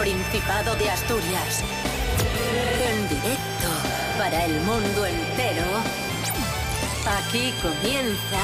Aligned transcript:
Principado 0.00 0.74
de 0.76 0.88
Asturias. 0.88 1.62
En 2.90 3.06
directo 3.06 3.68
para 4.16 4.46
el 4.46 4.58
mundo 4.62 5.04
entero. 5.04 5.66
Aquí 7.18 7.52
comienza 7.60 8.40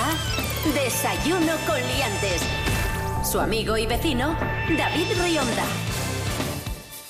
Desayuno 0.74 1.54
con 1.66 1.76
Liantes. 1.80 2.42
Su 3.24 3.40
amigo 3.40 3.78
y 3.78 3.86
vecino, 3.86 4.36
David 4.76 5.06
Rionda. 5.18 5.64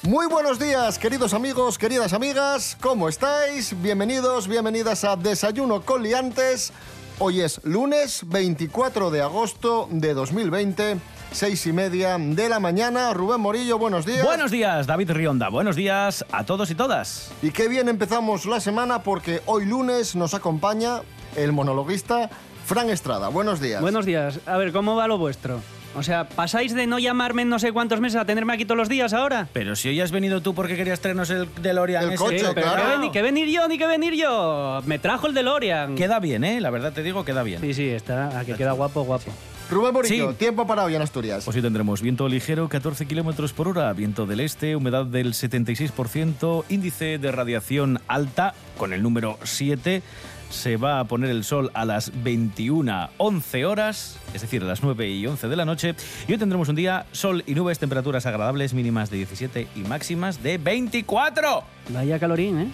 Muy 0.02 0.27
buenos 0.29 0.60
días, 0.60 1.01
queridos 1.01 1.35
amigos, 1.35 1.77
queridas 1.77 2.13
amigas, 2.13 2.77
¿cómo 2.80 3.09
estáis? 3.09 3.74
Bienvenidos, 3.83 4.47
bienvenidas 4.47 5.02
a 5.02 5.16
Desayuno 5.16 5.83
con 5.83 6.05
Liantes. 6.05 6.73
Hoy 7.19 7.41
es 7.41 7.60
lunes 7.65 8.23
24 8.29 9.10
de 9.10 9.23
agosto 9.23 9.88
de 9.91 10.15
2020, 10.15 10.99
seis 11.37 11.67
y 11.67 11.73
media 11.73 12.17
de 12.19 12.49
la 12.49 12.59
mañana. 12.61 13.13
Rubén 13.13 13.41
Morillo, 13.43 13.77
buenos 13.79 14.07
días. 14.07 14.25
Buenos 14.25 14.51
días, 14.51 14.87
David 14.87 15.11
Rionda. 15.11 15.51
Buenos 15.51 15.77
días 15.77 16.25
a 16.33 16.45
todos 16.45 16.71
y 16.71 16.75
todas. 16.75 17.31
Y 17.43 17.51
qué 17.51 17.69
bien 17.69 17.91
empezamos 17.91 18.47
la 18.47 18.59
semana 18.59 19.03
porque 19.03 19.43
hoy 19.45 19.67
lunes 19.67 20.17
nos 20.17 20.33
acompaña 20.33 21.01
el 21.37 21.53
monologuista 21.53 22.30
Fran 22.65 22.89
Estrada. 22.89 23.29
Buenos 23.29 23.61
días. 23.61 23.83
Buenos 23.83 24.07
días. 24.07 24.41
A 24.47 24.57
ver, 24.57 24.73
¿cómo 24.73 24.97
va 24.97 25.07
lo 25.09 25.19
vuestro? 25.19 25.61
O 25.95 26.03
sea, 26.03 26.27
¿pasáis 26.27 26.75
de 26.75 26.87
no 26.87 26.99
llamarme 26.99 27.43
en 27.43 27.51
no 27.51 27.59
sé 27.59 27.71
cuántos 27.73 28.01
meses 28.01 28.19
a 28.19 28.25
tenerme 28.25 28.55
aquí 28.55 28.65
todos 28.65 28.79
los 28.79 28.88
días 28.88 29.13
ahora? 29.13 29.47
Pero 29.53 29.77
si 29.77 29.88
hoy 29.91 30.01
has 30.01 30.13
venido 30.13 30.41
tú 30.41 30.55
porque 30.55 30.75
querías 30.75 31.01
traernos 31.01 31.29
el 31.29 31.49
DeLorean 31.60 32.05
El 32.05 32.09
ese. 32.15 32.16
coche, 32.19 32.38
Sí, 32.38 32.47
pero 32.55 32.73
claro. 32.73 32.82
que, 32.82 32.97
veni- 32.99 33.10
que 33.13 33.23
venir 33.23 33.49
yo, 33.49 33.69
ni 33.69 33.77
que 33.77 33.87
venir 33.87 34.15
yo. 34.15 34.80
Me 34.87 34.99
trajo 34.99 35.27
el 35.27 35.35
DeLorean. 35.35 35.97
Queda 35.97 36.19
bien, 36.19 36.45
¿eh? 36.45 36.60
La 36.63 36.71
verdad 36.71 36.93
te 36.95 37.03
digo, 37.03 37.27
queda 37.27 37.43
bien. 37.43 37.60
Sí, 37.60 37.75
sí, 37.75 37.88
está. 37.91 38.38
A 38.38 38.45
que 38.47 38.55
queda 38.55 38.73
guapo, 38.73 39.03
guapo. 39.05 39.30
Rubén 39.71 39.93
Morillo, 39.93 40.31
Sí. 40.31 40.37
tiempo 40.37 40.67
para 40.67 40.85
hoy 40.85 40.95
en 40.95 41.03
Asturias. 41.03 41.45
Pues 41.45 41.57
hoy 41.57 41.63
tendremos 41.63 42.01
viento 42.01 42.29
ligero, 42.29 42.69
14 42.69 43.07
kilómetros 43.07 43.53
por 43.53 43.67
hora, 43.69 43.93
viento 43.93 44.25
del 44.27 44.41
este, 44.41 44.77
humedad 44.77 45.05
del 45.07 45.35
76%, 45.35 46.65
índice 46.69 47.19
de 47.19 47.33
radiación 47.33 48.01
alta 48.07 48.55
con 48.79 48.93
el 48.93 49.03
número 49.03 49.39
7. 49.43 50.03
Se 50.51 50.77
va 50.77 51.01
a 51.01 51.05
poner 51.07 51.31
el 51.31 51.43
sol 51.43 51.73
a 51.75 51.85
las 51.85 52.13
21.11 52.13 53.65
horas, 53.65 54.19
es 54.33 54.43
decir, 54.43 54.63
a 54.63 54.67
las 54.67 54.85
9 54.85 55.09
y 55.11 55.27
11 55.27 55.49
de 55.49 55.57
la 55.57 55.65
noche. 55.65 55.97
Y 56.29 56.33
hoy 56.33 56.39
tendremos 56.39 56.69
un 56.69 56.77
día 56.77 57.07
sol 57.11 57.43
y 57.49 57.57
nubes, 57.57 57.81
temperaturas 57.81 58.27
agradables, 58.27 58.73
mínimas 58.73 59.11
de 59.11 59.17
17 59.17 59.67
y 59.75 59.81
máximas 59.81 60.45
de 60.45 60.59
24. 60.59 61.65
Vaya 61.89 62.21
calorín, 62.21 62.61
¿eh? 62.61 62.69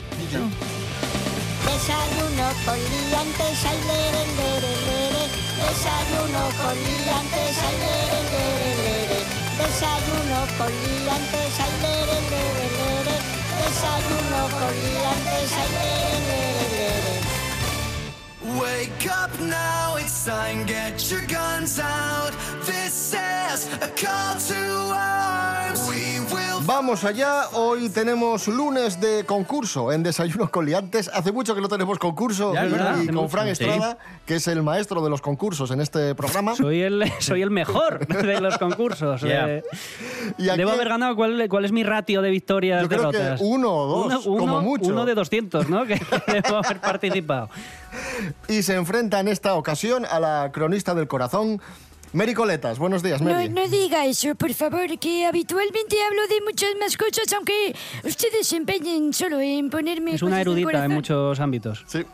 Desayuno 1.65 2.49
con 2.67 2.77
liantes, 2.77 3.65
lere. 3.87 4.92
Desayuno 5.63 6.45
con 6.61 6.77
liantes, 6.87 7.59
ay. 7.69 7.79
Desayuno 9.59 10.41
con 10.59 10.73
liantes, 10.83 11.57
ay. 11.65 11.77
Desayuno 13.61 14.43
con 14.59 14.75
liantes, 14.85 15.53
ay. 15.63 15.73
Wake 18.61 19.07
up 19.07 19.33
now, 19.41 19.97
it's 19.97 20.25
time, 20.25 20.65
get 20.67 21.11
your 21.11 21.23
guns 21.27 21.79
out. 21.79 22.33
This 22.67 23.15
is 23.15 23.69
a 23.81 23.89
call 23.97 24.37
to 24.49 24.93
arms. 24.95 25.62
Vamos 26.75 27.05
allá, 27.05 27.49
hoy 27.53 27.91
tenemos 27.91 28.49
lunes 28.49 28.99
de 28.99 29.25
concurso 29.27 29.93
en 29.93 30.03
Desayuno 30.03 30.51
con 30.51 30.65
Liantes. 30.65 31.09
Hace 31.13 31.31
mucho 31.31 31.55
que 31.55 31.61
no 31.61 31.69
tenemos 31.69 31.99
concurso 31.99 32.55
Ya, 32.55 32.67
y 32.67 32.71
ya, 32.71 33.13
con. 33.13 33.29
Fran. 33.29 33.47
Estrada, 33.49 33.99
que 34.25 34.37
es 34.37 34.49
el 34.49 34.63
maestro 34.63 35.03
de 35.05 35.11
los 35.11 35.21
concursos 35.21 35.71
en 35.71 35.83
este 35.83 36.15
programa. 36.15 36.57
Soy 36.57 36.81
el, 36.81 37.05
soy 37.21 37.43
el 37.43 37.51
mejor 37.51 38.07
de 38.07 38.41
los 38.41 38.57
concursos. 38.57 39.21
Yeah. 39.21 39.49
eh. 39.59 39.63
Y 40.39 40.49
aquí- 40.49 40.59
Debo 40.59 40.71
haber 40.71 40.89
ganado. 40.89 41.15
¿Cuál, 41.15 41.47
cuál 41.51 41.67
es 41.67 41.73
mi 41.73 41.83
ratio 41.85 42.23
de 42.23 42.31
victorias 42.31 42.81
Yo 42.83 42.89
creo 42.89 43.11
que 43.11 43.37
uno 43.41 43.71
o 43.71 44.09
dos, 44.09 44.27
Uno- 44.27 44.39
como 44.39 44.53
uno- 44.55 44.63
mucho. 44.63 44.87
Uno 44.87 45.05
de 45.05 45.15
200, 45.15 45.69
¿no? 45.69 45.85
Que 45.85 46.01
debo 46.27 46.57
haber 46.65 46.81
participado. 46.81 47.51
Y 48.49 48.63
se 48.63 48.75
enfrenta 48.77 49.21
en 49.21 49.29
esta 49.29 49.55
ocasión 49.55 50.07
a 50.11 50.19
la 50.19 50.51
cronista 50.53 50.95
del 50.95 51.07
corazón, 51.07 51.61
Mary 52.13 52.35
Coletas. 52.35 52.79
Buenos 52.79 53.03
días, 53.03 53.23
No, 53.23 53.31
Mary. 53.31 53.49
no 53.49 53.67
diga 53.69 54.05
eso, 54.05 54.35
por 54.35 54.53
favor, 54.53 54.99
que 54.99 55.25
habitualmente 55.27 55.97
hablo 56.07 56.21
de 56.29 56.41
muchas 56.45 56.71
más 56.79 56.97
cosas, 56.97 57.33
aunque 57.35 57.75
ustedes 58.05 58.47
se 58.49 58.57
empeñen 58.57 59.13
solo 59.15 59.41
en 59.41 59.71
ponerme. 59.71 60.15
Es 60.15 60.23
una 60.23 60.41
erudita 60.41 60.85
en 60.85 60.93
muchos 60.93 61.41
ámbitos. 61.41 61.85
Sí. 61.87 62.05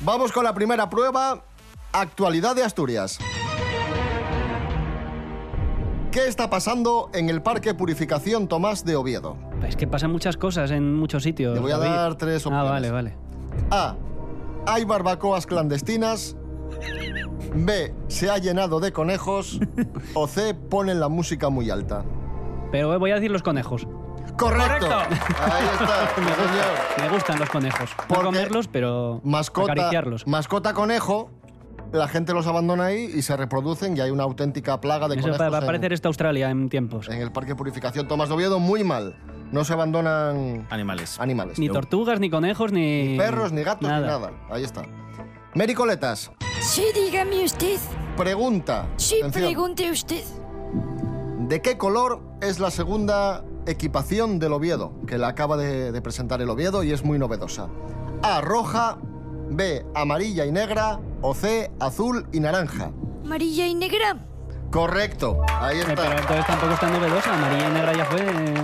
Vamos 0.00 0.32
con 0.32 0.44
la 0.44 0.54
primera 0.54 0.88
prueba. 0.88 1.42
Actualidad 1.92 2.54
de 2.56 2.62
Asturias. 2.64 3.18
¿Qué 6.10 6.26
está 6.28 6.48
pasando 6.48 7.10
en 7.12 7.28
el 7.28 7.42
Parque 7.42 7.74
Purificación 7.74 8.48
Tomás 8.48 8.84
de 8.86 8.96
Oviedo? 8.96 9.36
Es 9.66 9.76
que 9.76 9.86
pasan 9.86 10.12
muchas 10.12 10.36
cosas 10.38 10.70
en 10.70 10.94
muchos 10.94 11.22
sitios. 11.22 11.52
Te 11.54 11.60
voy 11.60 11.72
a 11.72 11.76
David. 11.78 11.94
dar 11.94 12.14
tres 12.16 12.46
Ah, 12.46 12.48
opciones. 12.48 12.70
vale, 12.70 12.90
vale. 12.90 13.14
A. 13.70 13.96
Hay 14.66 14.84
barbacoas 14.84 15.46
clandestinas. 15.46 16.36
B. 17.54 17.94
Se 18.08 18.30
ha 18.30 18.38
llenado 18.38 18.80
de 18.80 18.92
conejos. 18.92 19.58
O 20.14 20.26
C. 20.26 20.54
Ponen 20.54 21.00
la 21.00 21.08
música 21.08 21.48
muy 21.48 21.70
alta. 21.70 22.04
Pero 22.72 22.98
voy 22.98 23.10
a 23.10 23.14
decir 23.14 23.30
los 23.30 23.42
conejos. 23.42 23.86
Correcto. 24.36 24.86
Ahí 24.94 25.64
está. 25.72 26.08
Me 27.02 27.08
gustan 27.08 27.38
los 27.38 27.48
conejos. 27.48 27.90
No 27.98 28.04
Porque 28.08 28.24
comerlos, 28.24 28.68
pero 28.68 29.20
Mascota, 29.24 29.72
acariciarlos. 29.72 30.26
mascota 30.26 30.74
conejo. 30.74 31.30
La 31.92 32.08
gente 32.08 32.34
los 32.34 32.46
abandona 32.48 32.86
ahí 32.86 33.08
y 33.14 33.22
se 33.22 33.36
reproducen 33.36 33.96
y 33.96 34.00
hay 34.00 34.10
una 34.10 34.24
auténtica 34.24 34.80
plaga 34.80 35.06
de 35.08 35.14
Eso 35.14 35.28
conejos 35.28 35.40
va, 35.52 35.56
a 35.56 35.60
en- 35.60 35.66
parecer 35.66 35.92
esta 35.92 36.08
Australia 36.08 36.50
en 36.50 36.68
tiempos. 36.68 37.08
en 37.08 37.22
el 37.22 37.30
Parque 37.30 37.54
Purificación 37.54 38.08
Tomás 38.08 38.28
de 38.28 38.34
Oviedo 38.34 38.58
muy 38.58 38.82
mal. 38.82 39.16
No 39.52 39.64
se 39.64 39.72
abandonan 39.72 40.66
Animales. 40.70 41.18
animales. 41.20 41.58
Ni 41.60 41.68
tortugas, 41.68 42.18
ni 42.18 42.28
conejos, 42.28 42.72
ni... 42.72 43.12
Ni 43.12 43.16
perros, 43.16 43.52
ni 43.52 43.62
gatos, 43.62 43.82
ni 43.88 43.88
nada. 43.88 44.32
Ahí 44.50 44.64
está. 44.64 44.82
Mary 45.56 45.72
Coletas, 45.74 46.30
Sí, 46.60 46.84
dígame 46.94 47.42
usted. 47.44 47.78
pregunta. 48.16 48.86
Sí, 48.96 49.16
Atención. 49.20 49.44
pregunte 49.44 49.90
usted. 49.90 50.22
¿De 51.48 51.62
qué 51.62 51.78
color 51.78 52.20
es 52.42 52.58
la 52.58 52.70
segunda 52.70 53.42
equipación 53.66 54.38
del 54.38 54.52
Oviedo? 54.52 54.92
Que 55.06 55.16
la 55.16 55.28
acaba 55.28 55.56
de, 55.56 55.92
de 55.92 56.02
presentar 56.02 56.42
el 56.42 56.50
Oviedo 56.50 56.82
y 56.84 56.92
es 56.92 57.04
muy 57.04 57.18
novedosa. 57.18 57.68
A, 58.22 58.40
roja. 58.42 58.98
B, 59.48 59.86
amarilla 59.94 60.44
y 60.44 60.52
negra. 60.52 61.00
O 61.22 61.34
C, 61.34 61.70
azul 61.80 62.26
y 62.32 62.40
naranja. 62.40 62.90
Amarilla 63.24 63.66
y 63.66 63.74
negra. 63.74 64.26
Correcto. 64.76 65.40
Ahí 65.58 65.78
Eh, 65.80 65.84
Pero 65.86 66.02
está. 66.02 66.16
entonces 66.18 66.46
tampoco 66.46 66.72
es 66.74 66.80
tan 66.80 66.92
novedosa. 66.92 67.32
Amarilla 67.34 67.68
y 67.68 67.72
negra 67.72 67.92
ya 67.94 68.04
fue... 68.04 68.20
eh, 68.20 68.62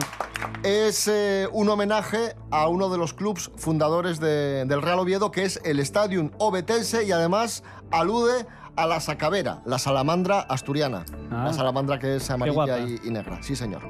Es 0.86 1.08
eh, 1.08 1.48
un 1.52 1.68
homenaje 1.70 2.36
a 2.50 2.68
uno 2.68 2.88
de 2.90 2.98
los 2.98 3.14
clubs 3.14 3.50
fundadores 3.56 4.20
de- 4.20 4.64
del 4.66 4.82
Real 4.82 4.98
Oviedo, 4.98 5.30
que 5.30 5.44
es 5.44 5.58
el 5.64 5.80
Stadium 5.80 6.30
Ovetense, 6.38 7.04
y 7.04 7.12
además 7.12 7.64
alude 7.90 8.46
a 8.76 8.86
la 8.86 9.00
sacavera, 9.00 9.62
la 9.64 9.78
salamandra 9.78 10.40
asturiana. 10.40 11.04
Ah. 11.30 11.44
La 11.46 11.52
salamandra 11.54 11.98
que 11.98 12.16
es 12.16 12.30
amarilla 12.30 12.78
y, 12.80 13.00
y 13.04 13.10
negra. 13.10 13.42
Sí, 13.42 13.56
señor. 13.56 13.80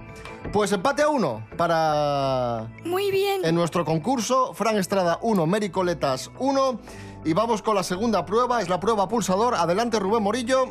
Pues 0.52 0.70
empate 0.72 1.02
a 1.02 1.08
uno 1.08 1.44
para 1.56 2.68
Muy 2.84 3.10
bien. 3.10 3.44
en 3.44 3.54
nuestro 3.56 3.84
concurso. 3.84 4.54
Fran 4.54 4.76
Estrada 4.78 5.18
1, 5.22 5.44
Mary 5.46 5.70
Coletas 5.70 6.30
1. 6.38 6.80
Y 7.24 7.32
vamos 7.34 7.62
con 7.62 7.74
la 7.74 7.82
segunda 7.82 8.24
prueba, 8.24 8.60
es 8.62 8.68
la 8.68 8.78
prueba 8.80 9.08
pulsador. 9.08 9.54
Adelante, 9.56 9.98
Rubén 9.98 10.22
Morillo. 10.22 10.70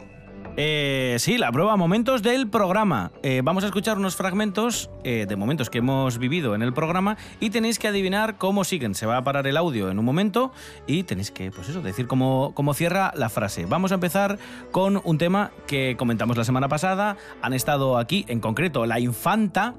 Eh, 0.58 1.16
sí, 1.20 1.38
la 1.38 1.52
prueba 1.52 1.78
momentos 1.78 2.22
del 2.22 2.50
programa. 2.50 3.12
Eh, 3.24 3.42
vamos 3.44 3.64
a 3.64 3.68
escuchar 3.68 3.98
unos 3.98 4.18
fragmentos 4.18 4.90
eh, 5.04 5.26
de 5.28 5.36
momentos 5.38 5.70
que 5.70 5.78
hemos 5.78 6.18
vivido 6.18 6.56
en 6.56 6.62
el 6.62 6.74
programa 6.74 7.16
y 7.40 7.52
tenéis 7.52 7.80
que 7.80 7.88
adivinar 7.88 8.38
cómo 8.38 8.66
siguen. 8.66 8.94
Se 8.94 9.06
va 9.06 9.18
a 9.18 9.24
parar 9.24 9.48
el 9.48 9.56
audio 9.56 9.90
en 9.90 9.98
un 9.98 10.04
momento 10.04 10.52
y 10.88 11.04
tenéis 11.04 11.32
que, 11.32 11.52
pues 11.52 11.70
eso, 11.70 11.82
decir 11.82 12.08
cómo, 12.08 12.52
cómo 12.54 12.74
cierra 12.74 13.14
la 13.16 13.30
frase. 13.30 13.66
Vamos 13.66 13.92
a 13.92 13.96
empezar 13.96 14.40
con 14.72 15.02
un 15.06 15.18
tema 15.18 15.52
que 15.68 15.96
comentamos 15.98 16.36
la 16.36 16.44
semana 16.44 16.68
pasada. 16.68 17.16
Han 17.42 17.54
estado 17.54 17.98
aquí, 17.98 18.26
en 18.28 18.42
concreto, 18.42 18.86
la 18.86 19.00
infanta 19.00 19.76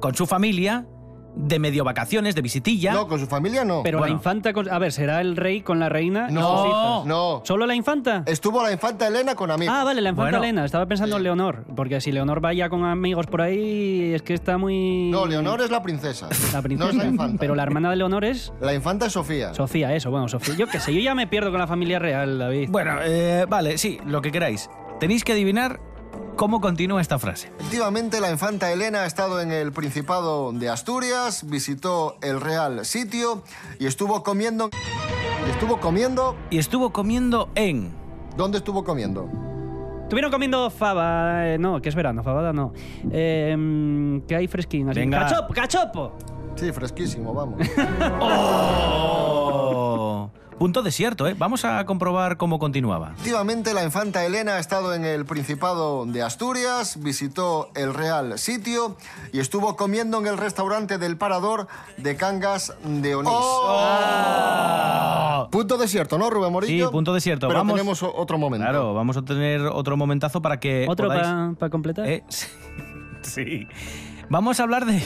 con 0.00 0.14
su 0.14 0.26
familia 0.26 0.86
de 1.34 1.58
medio 1.58 1.82
vacaciones, 1.84 2.34
de 2.34 2.42
visitilla. 2.42 2.92
No, 2.92 3.08
con 3.08 3.18
su 3.18 3.26
familia 3.26 3.64
no. 3.64 3.82
Pero 3.82 3.98
Bueno. 3.98 4.12
la 4.14 4.18
infanta... 4.18 4.52
con- 4.52 4.70
A 4.70 4.78
ver, 4.78 4.92
¿será 4.92 5.20
el 5.20 5.36
rey 5.36 5.62
con 5.62 5.78
la 5.80 5.88
reina 5.88 6.26
y 6.28 6.32
No, 6.32 6.40
sus 6.58 6.66
hijas? 6.68 7.06
no. 7.06 7.42
¿Solo 7.44 7.66
la 7.66 7.74
infanta? 7.74 8.22
Estuvo 8.26 8.62
la 8.62 8.70
infanta 8.72 9.06
Elena 9.08 9.34
con 9.34 9.50
amigos. 9.50 9.74
Ah, 9.76 9.84
vale, 9.84 10.00
la 10.00 10.10
infanta 10.10 10.30
Bueno. 10.32 10.44
Elena. 10.44 10.64
Estaba 10.64 10.86
pensando 10.86 11.16
en 11.16 11.22
Leonor. 11.22 11.64
Porque 11.74 12.00
si 12.00 12.12
Leonor 12.12 12.40
vaya 12.40 12.68
con 12.68 12.84
amigos 12.84 13.26
por 13.26 13.40
ahí, 13.42 14.12
es 14.14 14.22
que 14.22 14.34
está 14.34 14.58
muy... 14.58 15.10
No, 15.10 15.26
Leonor 15.26 15.60
es 15.62 15.70
la 15.70 15.82
princesa. 15.82 16.28
La 16.52 16.60
princesa. 16.62 16.84
No 16.84 16.90
es 16.90 16.96
la 17.04 17.10
infanta. 17.10 17.40
Pero 17.40 17.54
la 17.54 17.62
hermana 17.62 17.90
de 17.90 17.96
Leonor 17.96 18.24
es... 18.24 18.52
La 18.60 18.74
infanta 18.74 19.06
es 19.06 19.12
Sofía. 19.12 19.54
Sofía, 19.54 19.94
eso, 19.94 20.10
bueno, 20.10 20.28
Sofía. 20.28 20.54
Yo 20.56 20.66
qué 20.66 20.80
sé, 20.80 20.92
yo 20.94 21.00
ya 21.00 21.14
me 21.14 21.26
pierdo 21.26 21.50
con 21.50 21.60
la 21.60 21.66
familia 21.66 21.98
real, 21.98 22.38
David. 22.38 22.68
Bueno, 22.70 22.96
eh, 23.04 23.46
vale, 23.48 23.78
sí, 23.78 23.98
lo 24.06 24.20
que 24.20 24.30
queráis. 24.32 24.68
Tenéis 25.00 25.24
que 25.24 25.32
adivinar 25.32 25.80
cómo 26.36 26.60
continúa 26.60 27.00
esta 27.00 27.18
frase. 27.18 27.52
Efectivamente, 27.58 28.20
la 28.20 28.30
infanta 28.30 28.72
Elena 28.72 29.02
ha 29.02 29.06
estado 29.06 29.40
en 29.40 29.52
el 29.52 29.72
Principado 29.72 30.52
de 30.52 30.68
Asturias, 30.68 31.46
visitó 31.48 32.16
el 32.22 32.40
Real 32.40 32.84
Sitio 32.84 33.42
y 33.78 33.86
estuvo 33.86 34.22
comiendo. 34.22 34.70
Y 35.46 35.50
estuvo 35.50 35.80
comiendo. 35.80 36.36
Y 36.50 36.58
estuvo 36.58 36.92
comiendo 36.92 37.48
en 37.54 37.92
¿Dónde 38.36 38.58
estuvo 38.58 38.84
comiendo? 38.84 39.28
Estuvieron 40.02 40.30
comiendo 40.30 40.70
faba. 40.70 41.48
eh, 41.48 41.58
no, 41.58 41.80
que 41.80 41.88
es 41.88 41.94
verano, 41.94 42.22
fabada 42.22 42.52
no. 42.52 42.72
Eh, 43.10 44.20
que 44.26 44.36
hay 44.36 44.46
fresquín. 44.46 44.88
Así. 44.88 45.00
Venga. 45.00 45.20
¡Cachopo! 45.20 45.54
¡Cachopo! 45.54 46.12
Sí, 46.56 46.70
fresquísimo, 46.72 47.32
vamos. 47.32 47.60
¡Oh! 48.20 50.30
Punto 50.58 50.82
desierto, 50.82 51.26
¿eh? 51.26 51.34
Vamos 51.36 51.64
a 51.64 51.84
comprobar 51.86 52.36
cómo 52.36 52.58
continuaba. 52.58 53.12
Efectivamente, 53.14 53.74
la 53.74 53.82
infanta 53.82 54.24
Elena 54.24 54.52
ha 54.54 54.58
estado 54.58 54.94
en 54.94 55.04
el 55.04 55.24
Principado 55.24 56.06
de 56.06 56.22
Asturias, 56.22 57.02
visitó 57.02 57.70
el 57.74 57.92
Real 57.94 58.38
Sitio 58.38 58.96
y 59.32 59.40
estuvo 59.40 59.74
comiendo 59.76 60.18
en 60.20 60.26
el 60.28 60.38
restaurante 60.38 60.98
del 60.98 61.16
Parador 61.16 61.66
de 61.96 62.16
Cangas 62.16 62.74
de 62.84 63.14
Onís. 63.16 63.32
Punto 65.50 65.76
desierto, 65.78 66.16
¿no, 66.18 66.30
Rubén 66.30 66.52
Morillo? 66.52 66.86
Sí, 66.86 66.92
punto 66.92 67.12
desierto. 67.12 67.48
Pero 67.48 67.60
Vamos- 67.60 67.74
tenemos 67.74 68.02
otro 68.02 68.38
momento. 68.38 68.64
Claro, 68.64 68.94
vamos 68.94 69.16
a 69.16 69.22
tener 69.22 69.62
otro 69.62 69.96
momentazo 69.96 70.40
para 70.40 70.60
que. 70.60 70.86
¿Otro 70.88 71.08
podáis- 71.08 71.56
para 71.58 71.70
completar? 71.70 72.06
Eh, 72.08 72.22
sí. 72.28 72.46
sí. 73.22 73.66
Vamos 74.32 74.60
a 74.60 74.62
hablar 74.62 74.86
de, 74.86 75.02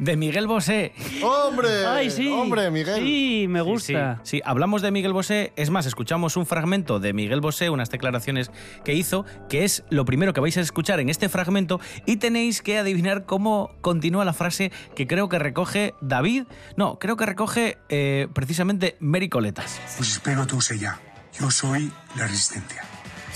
de 0.00 0.16
Miguel 0.16 0.48
Bosé. 0.48 0.94
¡Hombre! 1.22 1.86
¡Ay, 1.86 2.10
sí! 2.10 2.26
¡Hombre, 2.26 2.72
Miguel! 2.72 3.04
Sí, 3.04 3.46
me 3.48 3.60
gusta. 3.60 4.18
Sí, 4.24 4.38
sí, 4.38 4.42
hablamos 4.44 4.82
de 4.82 4.90
Miguel 4.90 5.12
Bosé. 5.12 5.52
Es 5.54 5.70
más, 5.70 5.86
escuchamos 5.86 6.36
un 6.36 6.44
fragmento 6.44 6.98
de 6.98 7.12
Miguel 7.12 7.40
Bosé, 7.40 7.70
unas 7.70 7.88
declaraciones 7.88 8.50
que 8.84 8.94
hizo, 8.94 9.26
que 9.48 9.62
es 9.62 9.84
lo 9.90 10.04
primero 10.04 10.32
que 10.32 10.40
vais 10.40 10.56
a 10.56 10.60
escuchar 10.60 10.98
en 10.98 11.08
este 11.08 11.28
fragmento, 11.28 11.78
y 12.04 12.16
tenéis 12.16 12.62
que 12.62 12.76
adivinar 12.76 13.26
cómo 13.26 13.70
continúa 13.80 14.24
la 14.24 14.32
frase 14.32 14.72
que 14.96 15.06
creo 15.06 15.28
que 15.28 15.38
recoge 15.38 15.94
David. 16.00 16.46
No, 16.76 16.98
creo 16.98 17.16
que 17.16 17.26
recoge 17.26 17.78
eh, 17.90 18.26
precisamente 18.34 18.96
Mary 18.98 19.28
Coletas. 19.28 19.80
Pues 19.96 20.10
espero 20.10 20.48
tú 20.48 20.58
ya. 20.76 20.98
Yo 21.38 21.48
soy 21.48 21.92
la 22.16 22.26
resistencia. 22.26 22.82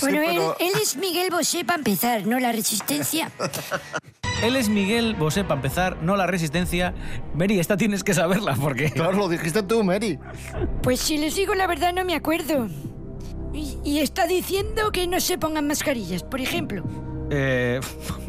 Bueno, 0.00 0.18
pero- 0.26 0.56
él, 0.58 0.66
él 0.74 0.80
es 0.82 0.96
Miguel 0.96 1.30
Bosé 1.30 1.64
para 1.64 1.78
empezar, 1.78 2.26
no 2.26 2.38
la 2.38 2.52
resistencia. 2.52 3.30
Él 4.42 4.54
es 4.54 4.68
Miguel 4.68 5.16
Bosé, 5.16 5.42
para 5.42 5.56
empezar, 5.56 5.96
no 6.00 6.14
la 6.14 6.28
resistencia. 6.28 6.94
Mary, 7.34 7.58
esta 7.58 7.76
tienes 7.76 8.04
que 8.04 8.14
saberla, 8.14 8.54
porque. 8.54 8.88
Claro, 8.94 9.12
lo 9.14 9.28
dijiste 9.28 9.64
tú, 9.64 9.82
Mary. 9.82 10.16
Pues 10.80 11.00
si 11.00 11.18
les 11.18 11.34
digo 11.34 11.56
la 11.56 11.66
verdad 11.66 11.92
no 11.92 12.04
me 12.04 12.14
acuerdo. 12.14 12.68
Y, 13.52 13.78
y 13.84 13.98
está 13.98 14.28
diciendo 14.28 14.92
que 14.92 15.08
no 15.08 15.18
se 15.18 15.38
pongan 15.38 15.66
mascarillas, 15.66 16.22
por 16.22 16.40
ejemplo. 16.40 16.84
Eh, 17.32 17.80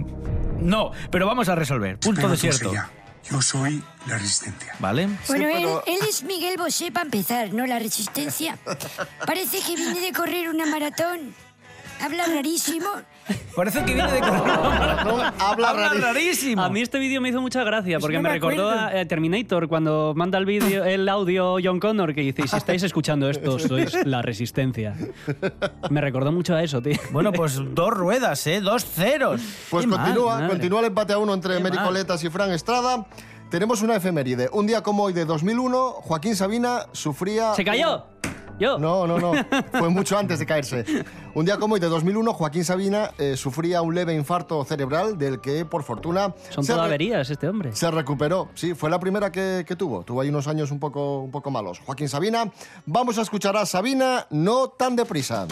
no, 0.60 0.92
pero 1.12 1.28
vamos 1.28 1.48
a 1.48 1.54
resolver. 1.54 2.00
Punto 2.00 2.22
sé 2.22 2.28
desierto. 2.30 2.74
ya. 2.74 2.90
Yo 3.30 3.40
soy 3.44 3.84
la 4.08 4.18
resistencia. 4.18 4.74
¿Vale? 4.80 5.10
Bueno, 5.28 5.46
pero- 5.54 5.84
él, 5.86 5.94
él 6.02 6.10
es 6.10 6.24
Miguel 6.24 6.56
Bosé 6.58 6.92
para 6.92 7.06
empezar, 7.06 7.54
no 7.54 7.68
la 7.68 7.78
resistencia. 7.78 8.58
Parece 9.28 9.60
que 9.62 9.76
viene 9.76 10.00
de 10.00 10.12
correr 10.12 10.50
una 10.50 10.66
maratón. 10.66 11.36
Habla 12.02 12.26
rarísimo. 12.28 12.88
Parece 13.56 13.84
que 13.86 13.94
viene 13.94 14.12
de. 14.12 14.20
No, 15.10 15.22
habla 15.40 15.74
rarísimo. 15.74 16.06
rarísimo. 16.06 16.62
A 16.62 16.70
mí 16.70 16.82
este 16.82 17.00
vídeo 17.00 17.22
me 17.22 17.30
hizo 17.30 17.42
mucha 17.42 17.64
gracia 17.64 18.00
porque 18.00 18.18
no 18.18 18.24
me 18.24 18.30
me 18.30 18.36
recordó 18.36 18.70
a 18.70 18.94
eh, 18.94 19.06
Terminator 19.06 19.68
cuando 19.68 20.14
manda 20.16 20.38
el 20.38 20.46
vídeo, 20.46 20.84
el 20.84 21.08
audio 21.10 21.58
John 21.64 21.80
Connor 21.80 22.14
que 22.14 22.22
dice, 22.22 22.48
si 22.48 22.56
estáis 22.56 22.84
escuchando 22.84 23.30
esto, 23.30 23.60
sois 23.68 24.06
la 24.06 24.22
resistencia. 24.22 24.96
Me 25.90 26.02
recordó 26.02 26.32
mucho 26.32 26.56
a 26.56 26.64
eso, 26.64 26.82
tío. 26.82 26.98
Bueno, 27.12 27.32
pues 27.32 27.60
dos 27.74 27.92
ruedas, 27.92 28.46
¿eh? 28.48 28.62
Dos 28.62 28.86
ceros. 28.86 29.42
Pues 29.70 29.86
Qué 29.86 29.92
mal. 29.92 30.00
continúa, 30.02 30.36
madre. 30.36 30.48
continúa 30.50 30.80
el 30.80 30.86
empate 30.88 31.14
a 31.14 31.18
uno 31.18 31.34
entre 31.34 31.58
Qué 31.58 31.64
Mary 31.64 31.76
mal. 31.78 31.86
Coletas 31.88 32.24
y 32.24 32.30
Fran 32.30 32.52
Estrada. 32.52 33.06
Tenemos 33.50 33.82
una 33.82 33.96
efeméride. 33.96 34.48
Un 34.54 34.68
día 34.68 34.82
como 34.84 35.04
hoy 35.04 35.14
de 35.14 35.26
2001, 35.26 35.92
Joaquín 36.02 36.36
Sabina 36.36 36.86
sufría... 36.92 37.54
¡Se 37.56 37.66
cayó! 37.66 38.06
¿Yo? 38.60 38.78
No, 38.78 39.08
no, 39.08 39.18
no. 39.20 39.32
Fue 39.72 39.90
mucho 39.90 40.18
antes 40.18 40.40
de 40.40 40.46
caerse. 40.46 40.84
Un 41.34 41.46
día 41.46 41.58
como 41.58 41.76
hoy 41.76 41.80
de 41.80 41.88
2001, 41.88 42.34
Joaquín 42.34 42.66
Sabina 42.66 43.12
eh, 43.18 43.38
sufría 43.38 43.82
un 43.82 43.96
leve 43.96 44.14
infarto 44.14 44.64
cerebral 44.66 45.18
del 45.18 45.40
que, 45.40 45.64
por 45.66 45.84
fortuna, 45.84 46.34
Son 46.50 46.66
todas 46.66 46.86
averías 46.86 47.30
este 47.30 47.48
hombre. 47.48 47.74
se 47.76 47.90
recuperó. 47.92 48.50
Sí, 48.56 48.74
fue 48.74 48.90
la 48.90 49.00
primera 49.00 49.32
que, 49.32 49.64
que 49.68 49.76
tuvo. 49.76 50.04
Tuvo 50.04 50.22
ahí 50.22 50.30
unos 50.30 50.48
años 50.48 50.72
un 50.72 50.80
poco, 50.80 51.20
un 51.20 51.32
poco 51.32 51.52
malos. 51.52 51.80
Joaquín 51.86 52.10
Sabina. 52.10 52.52
Vamos 52.86 53.18
a 53.18 53.22
escuchar 53.22 53.56
a 53.58 53.66
Sabina 53.66 54.28
no 54.30 54.70
tan 54.70 54.96
deprisa. 54.96 55.48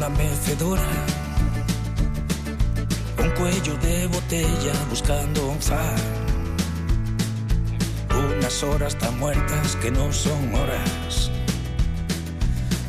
Una 0.00 0.08
mecedora. 0.16 0.90
Un 3.18 3.30
cuello 3.32 3.76
de 3.82 4.06
botella 4.06 4.72
buscando 4.88 5.48
un 5.48 5.60
far. 5.60 6.00
Unas 8.38 8.62
horas 8.62 8.96
tan 8.96 9.18
muertas 9.18 9.76
que 9.76 9.90
no 9.90 10.10
son 10.10 10.54
horas. 10.54 11.30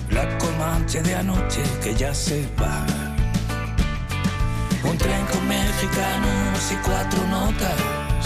La 0.10 0.26
comanche 0.38 1.02
de 1.02 1.14
anoche 1.16 1.62
que 1.84 1.94
ya 1.94 2.14
se 2.14 2.48
va. 2.58 2.86
Un 4.90 4.98
tren 4.98 5.26
con 5.34 5.46
mexicanos 5.50 6.72
y 6.72 6.76
cuatro 6.88 7.28
notas. 7.28 8.24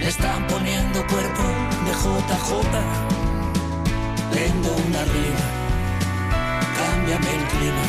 Le 0.00 0.08
están 0.08 0.44
poniendo 0.48 1.06
cuerpo 1.06 1.44
de 1.86 1.92
JJ 2.02 3.28
Vendo 4.34 4.70
una 4.86 5.02
rima, 5.04 5.46
clima, 7.16 7.86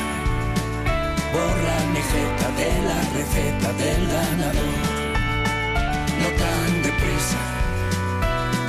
borra 1.33 1.77
mi 1.93 2.01
jeta 2.11 2.49
de 2.59 2.71
la 2.87 2.99
receta 3.17 3.73
del 3.73 4.07
ganador. 4.07 4.79
No 6.19 6.29
tan 6.41 6.81
deprisa, 6.83 7.41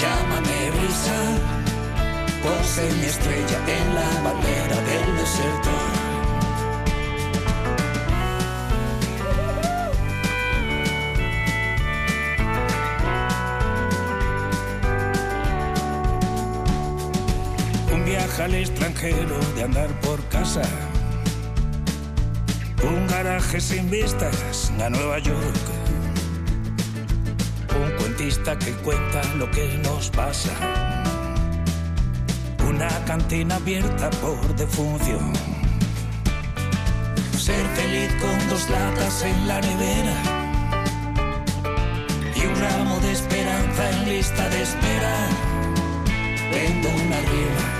llámame 0.00 0.70
brisa, 0.76 1.18
pose 2.42 2.82
mi 2.98 3.06
estrella 3.06 3.58
en 3.78 3.94
la 3.94 4.10
bandera 4.24 4.76
del 4.88 5.16
desertor. 5.16 6.19
Al 18.42 18.54
extranjero 18.54 19.38
de 19.54 19.64
andar 19.64 19.88
por 20.00 20.22
casa. 20.28 20.62
Un 22.82 23.06
garaje 23.06 23.60
sin 23.60 23.90
vistas 23.90 24.72
a 24.80 24.88
Nueva 24.88 25.18
York. 25.18 25.64
Un 27.74 27.90
cuentista 27.98 28.58
que 28.58 28.72
cuenta 28.84 29.22
lo 29.36 29.50
que 29.50 29.78
nos 29.84 30.10
pasa. 30.10 30.50
Una 32.66 32.88
cantina 33.04 33.56
abierta 33.56 34.10
por 34.22 34.56
defunción. 34.56 35.32
Ser 37.36 37.66
feliz 37.76 38.10
con 38.20 38.48
dos 38.48 38.70
latas 38.70 39.22
en 39.22 39.48
la 39.48 39.60
nevera. 39.60 40.16
Y 42.36 42.46
un 42.46 42.60
ramo 42.60 43.00
de 43.00 43.12
esperanza 43.12 43.90
en 43.90 44.08
lista 44.08 44.48
de 44.48 44.62
espera. 44.62 45.28
Vendo 46.52 46.88
una 46.88 47.20
rima, 47.20 47.79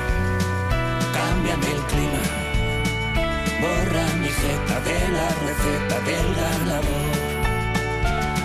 cámbiame 1.41 1.67
el 1.73 1.83
clima, 1.85 2.23
borra 3.61 4.07
mi 4.21 4.29
jeta 4.29 4.81
de 4.81 5.09
la 5.09 5.29
receta 5.47 6.01
del 6.01 6.35
ganador. 6.35 7.17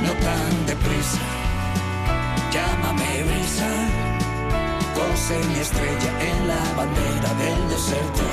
No 0.02 0.12
tan 0.24 0.66
deprisa, 0.66 1.22
llámame 2.52 3.24
brisa, 3.24 3.70
cose 4.94 5.40
mi 5.50 5.60
estrella 5.60 6.12
en 6.22 6.48
la 6.48 6.74
bandera 6.78 7.34
del 7.34 7.70
desierto. 7.70 8.24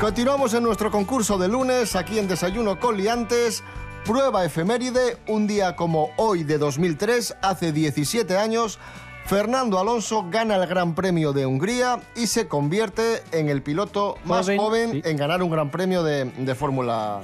Continuamos 0.00 0.52
en 0.54 0.62
nuestro 0.62 0.90
concurso 0.90 1.38
de 1.38 1.48
lunes, 1.48 1.96
aquí 1.96 2.18
en 2.18 2.28
Desayuno 2.28 2.78
con 2.78 2.96
Liantes. 2.96 3.64
Prueba 4.04 4.44
efeméride, 4.44 5.16
un 5.28 5.46
día 5.46 5.76
como 5.76 6.10
hoy 6.18 6.44
de 6.44 6.58
2003, 6.58 7.36
hace 7.40 7.72
17 7.72 8.36
años, 8.36 8.78
Fernando 9.26 9.78
Alonso 9.78 10.26
gana 10.30 10.56
el 10.56 10.66
Gran 10.66 10.94
Premio 10.94 11.32
de 11.32 11.46
Hungría 11.46 11.98
y 12.14 12.26
se 12.26 12.46
convierte 12.46 13.22
en 13.32 13.48
el 13.48 13.62
piloto 13.62 14.16
más 14.24 14.44
Joven, 14.46 14.58
joven 14.58 14.90
sí. 14.92 15.02
en 15.04 15.16
ganar 15.16 15.42
un 15.42 15.50
Gran 15.50 15.70
Premio 15.70 16.02
de, 16.02 16.24
de 16.26 16.54
Fórmula 16.54 17.20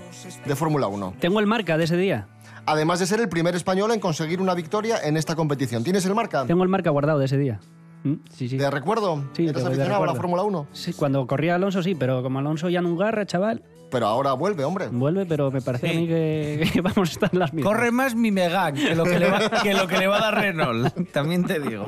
de 0.47 0.57
Fórmula 0.57 0.87
1. 0.87 1.15
Tengo 1.21 1.41
el 1.41 1.47
marca 1.47 1.77
de 1.77 1.85
ese 1.85 1.97
día. 1.99 2.27
Además 2.65 3.01
de 3.01 3.07
ser 3.07 3.21
el 3.21 3.29
primer 3.29 3.55
español 3.55 3.91
en 3.93 4.01
conseguir 4.01 4.41
una 4.41 4.55
victoria 4.55 4.99
en 5.03 5.17
esta 5.17 5.35
competición. 5.37 5.85
¿Tienes 5.85 6.07
el 6.07 6.15
marca? 6.15 6.47
Tengo 6.47 6.63
el 6.63 6.69
marca 6.69 6.91
guardado 6.91 7.19
de 7.19 7.27
ese 7.27 7.37
día. 7.37 7.61
Mm, 8.05 8.15
Sí, 8.33 8.49
sí. 8.49 8.57
¿De 8.57 8.71
recuerdo? 8.71 9.23
Sí, 9.35 9.43
¿Eres 9.43 9.57
de- 9.57 9.61
de 9.63 9.67
aficionado 9.69 10.03
a 10.05 10.07
la. 10.07 10.15
Fórmula 10.15 10.43
1? 10.43 10.67
Sí, 10.73 10.95
cuando 10.95 11.27
corría 11.27 11.57
Alonso 11.57 11.83
sí, 11.83 11.95
pero 11.95 12.23
como 12.23 12.39
Alonso 12.39 12.71
ya 12.71 12.81
no 12.81 12.97
garra, 12.97 13.27
chaval. 13.27 13.63
Pero 13.91 14.07
ahora 14.07 14.33
vuelve, 14.33 14.65
hombre. 14.65 14.89
Vuelve, 14.91 15.27
pero 15.27 15.51
me 15.51 15.61
parece 15.61 15.91
a 15.91 15.93
mí 15.93 16.07
que, 16.07 16.71
que 16.73 16.81
vamos 16.83 17.11
a 17.11 17.13
estar 17.13 17.31
en 17.33 17.39
las 17.39 17.53
mismas. 17.53 17.73
Corre 17.73 17.91
más 17.91 18.15
mi 18.15 18.31
Megan 18.31 18.75
que 18.75 18.95
lo 18.95 19.05
que, 19.05 19.19
le 19.19 19.31
va, 19.31 19.51
que 19.63 19.75
lo 19.75 19.87
que 19.87 19.99
le 19.99 20.07
va 20.07 20.19
a 20.19 20.21
dar 20.21 20.35
Renault. 20.35 21.11
También 21.13 21.45
te 21.45 21.61
digo. 21.61 21.87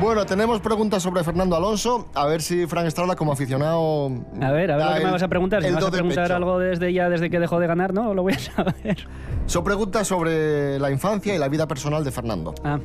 Bueno, 0.00 0.24
tenemos 0.24 0.60
preguntas 0.60 1.02
sobre 1.02 1.22
Fernando 1.22 1.56
Alonso. 1.56 2.08
A 2.14 2.24
ver 2.24 2.40
si 2.40 2.66
Frank 2.66 2.86
Estrada, 2.86 3.16
como 3.16 3.32
aficionado. 3.32 4.10
A 4.40 4.50
ver, 4.50 4.70
a 4.70 4.76
ver 4.76 4.86
lo 4.86 4.94
que 4.94 5.04
me 5.04 5.10
vas 5.10 5.22
a 5.22 5.28
preguntar. 5.28 5.62
Si 5.62 5.68
me 5.68 5.74
vas 5.74 5.84
a 5.84 5.90
preguntar 5.90 6.24
pecho. 6.24 6.36
algo 6.36 6.58
desde 6.58 6.92
ya, 6.92 7.10
desde 7.10 7.28
que 7.28 7.38
dejó 7.38 7.60
de 7.60 7.66
ganar, 7.66 7.92
¿no? 7.92 8.14
Lo 8.14 8.22
voy 8.22 8.32
a 8.32 8.38
saber. 8.38 9.06
Son 9.44 9.62
preguntas 9.62 10.06
sobre 10.06 10.78
la 10.78 10.90
infancia 10.90 11.34
y 11.34 11.38
la 11.38 11.48
vida 11.48 11.68
personal 11.68 12.02
de 12.02 12.10
Fernando. 12.10 12.54
Ah, 12.64 12.78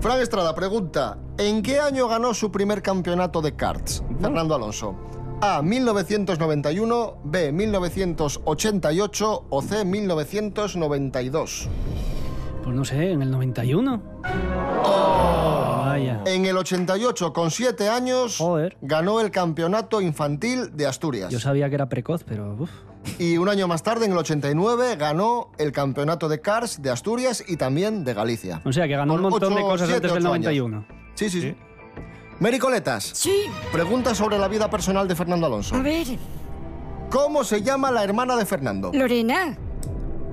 Frank 0.00 0.18
Estrada 0.20 0.54
pregunta: 0.56 1.18
¿En 1.38 1.62
qué 1.62 1.78
año 1.78 2.08
ganó 2.08 2.34
su 2.34 2.50
primer 2.50 2.82
campeonato 2.82 3.40
de 3.40 3.54
karts? 3.54 4.02
Fernando 4.20 4.56
Alonso. 4.56 4.96
A. 5.46 5.60
1991, 5.60 7.18
B. 7.22 7.52
1988 7.52 9.44
o 9.50 9.60
C. 9.60 9.84
1992. 9.84 11.68
pues 12.62 12.74
no 12.74 12.82
sé, 12.82 13.10
en 13.10 13.20
el 13.20 13.30
91. 13.30 14.02
Vaya. 15.84 16.22
En 16.24 16.46
el 16.46 16.56
88, 16.56 17.34
con 17.34 17.50
7 17.50 17.90
años, 17.90 18.38
Joder. 18.38 18.78
ganó 18.80 19.20
el 19.20 19.30
campeonato 19.30 20.00
infantil 20.00 20.74
de 20.74 20.86
Asturias. 20.86 21.28
Yo 21.30 21.38
sabía 21.38 21.68
que 21.68 21.74
era 21.74 21.90
precoz, 21.90 22.24
pero 22.24 22.56
uf. 22.58 22.70
Y 23.18 23.36
un 23.36 23.50
año 23.50 23.68
más 23.68 23.82
tarde, 23.82 24.06
en 24.06 24.12
el 24.12 24.18
89, 24.18 24.96
ganó 24.96 25.50
el 25.58 25.72
campeonato 25.72 26.30
de 26.30 26.40
Cars 26.40 26.80
de 26.80 26.88
Asturias 26.88 27.44
y 27.46 27.58
también 27.58 28.02
de 28.02 28.14
Galicia. 28.14 28.62
O 28.64 28.72
sea, 28.72 28.88
que 28.88 28.96
ganó 28.96 29.12
un 29.12 29.20
Con 29.20 29.30
montón 29.32 29.54
de 29.56 29.60
cosas 29.60 29.90
antes 29.90 30.10
del 30.10 30.10
ocho 30.24 30.32
años. 30.32 30.46
91. 30.46 30.86
Sí, 31.16 31.28
sí, 31.28 31.42
sí. 31.42 31.54
Mary 32.40 32.58
Coletas, 32.58 33.04
Sí, 33.14 33.44
pregunta 33.72 34.14
sobre 34.14 34.38
la 34.38 34.48
vida 34.48 34.68
personal 34.68 35.06
de 35.08 35.14
Fernando 35.14 35.46
Alonso. 35.46 35.74
a 35.76 35.82
ver, 35.82 36.06
¿Cómo 37.10 37.44
se 37.44 37.62
llama 37.62 37.90
la 37.92 38.02
hermana 38.02 38.36
de 38.36 38.44
Fernando? 38.44 38.90
Lorena, 38.92 39.56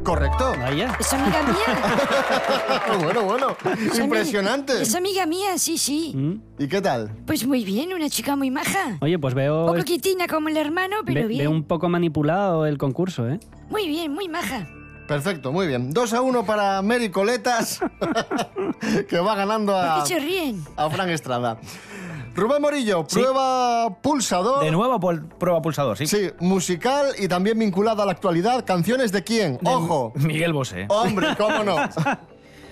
Correcto. 0.03 0.53
Vaya. 0.59 0.97
es 0.99 1.13
amiga 1.13 1.43
mía. 1.43 2.97
bueno, 3.03 3.21
bueno. 3.21 3.47
Es 3.91 3.99
Impresionante. 3.99 4.81
Es 4.81 4.95
amiga 4.95 5.27
mía, 5.27 5.59
sí, 5.59 5.77
sí. 5.77 6.11
Mm. 6.15 6.63
¿Y 6.63 6.67
qué 6.67 6.81
tal? 6.81 7.11
Pues 7.27 7.45
muy 7.45 7.63
bien, 7.63 7.93
una 7.93 8.09
chica 8.09 8.35
muy 8.35 8.49
maja. 8.49 8.97
Oye, 9.01 9.19
pues 9.19 9.35
veo, 9.35 9.67
Poco 9.67 9.83
quitina 9.83 10.25
como 10.27 10.49
el 10.49 10.57
hermano, 10.57 10.97
pero 11.05 11.21
ve- 11.21 11.27
bien. 11.27 11.39
veo 11.41 11.51
un 11.51 11.63
poco 11.65 11.87
manipulado 11.87 12.65
el 12.65 12.79
concurso, 12.79 13.29
¿eh? 13.29 13.39
Muy 13.69 13.87
bien, 13.87 14.11
muy 14.11 14.27
maja. 14.27 14.67
Perfecto, 15.11 15.51
muy 15.51 15.67
bien. 15.67 15.91
2 15.91 16.13
a 16.13 16.21
1 16.21 16.45
para 16.45 16.81
Mary 16.81 17.09
Coletas, 17.11 17.81
que 19.09 19.19
va 19.19 19.35
ganando 19.35 19.73
¿Por 19.73 19.83
a, 19.83 19.99
qué 20.01 20.07
se 20.07 20.19
ríen? 20.21 20.63
a 20.77 20.89
Fran 20.89 21.09
Estrada. 21.09 21.57
Rubén 22.33 22.61
Morillo, 22.61 23.05
prueba 23.05 23.93
pulsador. 24.01 24.63
De 24.63 24.71
nuevo, 24.71 24.97
pol- 25.01 25.27
prueba 25.37 25.61
pulsador, 25.61 25.97
sí. 25.97 26.07
Sí, 26.07 26.29
musical 26.39 27.07
y 27.19 27.27
también 27.27 27.59
vinculada 27.59 28.03
a 28.03 28.05
la 28.05 28.13
actualidad. 28.13 28.63
¿Canciones 28.63 29.11
de 29.11 29.21
quién? 29.21 29.59
Ojo. 29.65 30.13
Miguel 30.15 30.53
Bosé. 30.53 30.85
Hombre, 30.87 31.35
cómo 31.37 31.61
no. 31.65 31.75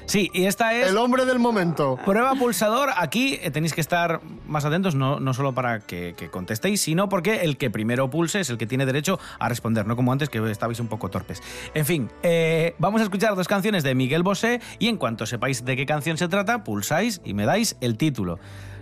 Sí, 0.10 0.32
y 0.34 0.46
esta 0.46 0.74
es 0.74 0.88
El 0.90 0.98
hombre 0.98 1.26
del 1.26 1.38
momento. 1.38 1.98
prueba 2.04 2.34
pulsador. 2.34 2.90
Aquí 2.98 3.38
eh, 3.44 3.52
tenéis 3.52 3.74
que 3.76 3.82
estar 3.82 4.22
más 4.48 4.66
atentos, 4.66 4.96
no, 4.96 5.20
no 5.20 5.36
solo 5.36 5.54
para 5.54 5.82
que, 5.82 6.16
que 6.18 6.30
contestéis, 6.32 6.82
sino 6.82 7.10
porque 7.10 7.42
el 7.44 7.58
que 7.58 7.70
primero 7.70 8.10
pulse 8.10 8.40
es 8.40 8.50
el 8.50 8.58
que 8.58 8.66
tiene 8.66 8.88
derecho 8.88 9.20
a 9.38 9.48
responder, 9.50 9.86
no 9.86 9.96
como 9.96 10.12
antes 10.12 10.30
que 10.30 10.40
estabais 10.50 10.80
un 10.80 10.88
poco 10.88 11.10
torpes. 11.10 11.44
En 11.76 11.86
fin, 11.86 12.10
eh, 12.24 12.74
vamos 12.80 13.02
a 13.02 13.04
escuchar 13.04 13.36
dos 13.36 13.48
canciones 13.48 13.84
de 13.84 13.94
Miguel 13.94 14.24
Bosé 14.24 14.62
y 14.80 14.88
en 14.88 14.98
cuanto 14.98 15.28
sepáis 15.28 15.64
de 15.64 15.76
qué 15.78 15.86
canción 15.86 16.18
se 16.18 16.28
trata, 16.28 16.64
pulsáis 16.64 17.22
y 17.24 17.36
me 17.36 17.46
dais 17.46 17.78
el 17.80 17.96
título. 17.96 18.40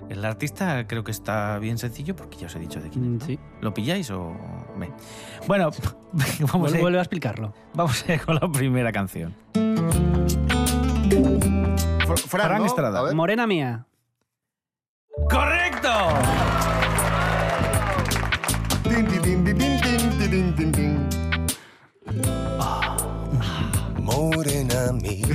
El 0.09 0.23
artista 0.23 0.87
creo 0.87 1.03
que 1.03 1.11
está 1.11 1.59
bien 1.59 1.77
sencillo 1.77 2.15
porque 2.15 2.37
ya 2.37 2.47
os 2.47 2.55
he 2.55 2.59
dicho 2.59 2.79
de 2.79 2.89
quién 2.89 3.03
es. 3.03 3.09
Mm, 3.09 3.17
¿no? 3.19 3.25
Sí. 3.25 3.39
¿Lo 3.59 3.73
pilláis 3.73 4.09
o...? 4.11 4.33
me? 4.77 4.91
Bueno, 5.45 5.71
vamos, 6.53 6.71
Vuelve, 6.79 6.97
a, 6.97 7.01
a 7.01 7.03
explicarlo. 7.03 7.53
vamos 7.73 8.05
a 8.07 8.13
ir 8.13 8.21
con 8.21 8.35
la 8.35 8.49
primera 8.49 8.93
canción. 8.93 9.35
Fran, 11.23 12.17
Fran 12.17 12.57
¿no? 12.59 12.65
Estrada. 12.65 13.13
Morena 13.13 13.47
mía. 13.47 13.85
¡Correcto! 15.29 15.89
Morena 23.99 24.91
mía. 24.93 25.27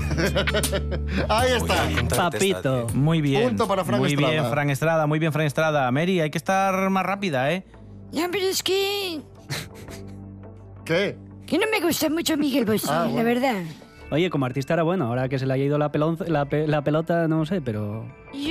Ahí 1.28 1.52
está. 1.52 1.86
Papito. 2.30 2.86
Muy 2.94 3.20
bien. 3.20 3.48
Punto 3.48 3.66
para 3.68 3.84
Fran 3.84 3.98
muy 4.00 4.10
Estrada. 4.10 4.32
bien, 4.32 4.46
Fran 4.50 4.70
Estrada. 4.70 5.06
Muy 5.06 5.18
bien, 5.18 5.32
Fran 5.32 5.46
Estrada. 5.46 5.90
Mary, 5.90 6.20
hay 6.20 6.30
que 6.30 6.38
estar 6.38 6.88
más 6.90 7.04
rápida, 7.04 7.52
¿eh? 7.52 7.64
Ya, 8.12 8.28
pero 8.30 8.44
es 8.46 8.62
que, 8.62 9.20
¿Qué? 10.84 11.16
que 11.46 11.58
no 11.58 11.64
me 11.70 11.80
gusta 11.80 12.10
mucho 12.10 12.36
Miguel 12.36 12.64
Bosé, 12.66 12.88
Ah, 12.90 13.04
bueno. 13.04 13.16
la 13.16 13.22
verdad. 13.24 13.62
Oye, 14.12 14.28
como 14.30 14.44
artista 14.44 14.74
era 14.74 14.82
bueno, 14.82 15.06
ahora 15.06 15.28
que 15.28 15.38
se 15.38 15.46
le 15.46 15.54
haya 15.54 15.64
ido 15.64 15.78
la, 15.78 15.90
pelon- 15.90 16.24
la, 16.28 16.44
pe- 16.44 16.66
la 16.68 16.82
pelota, 16.84 17.26
no 17.28 17.46
sé, 17.46 17.62
pero 17.62 18.04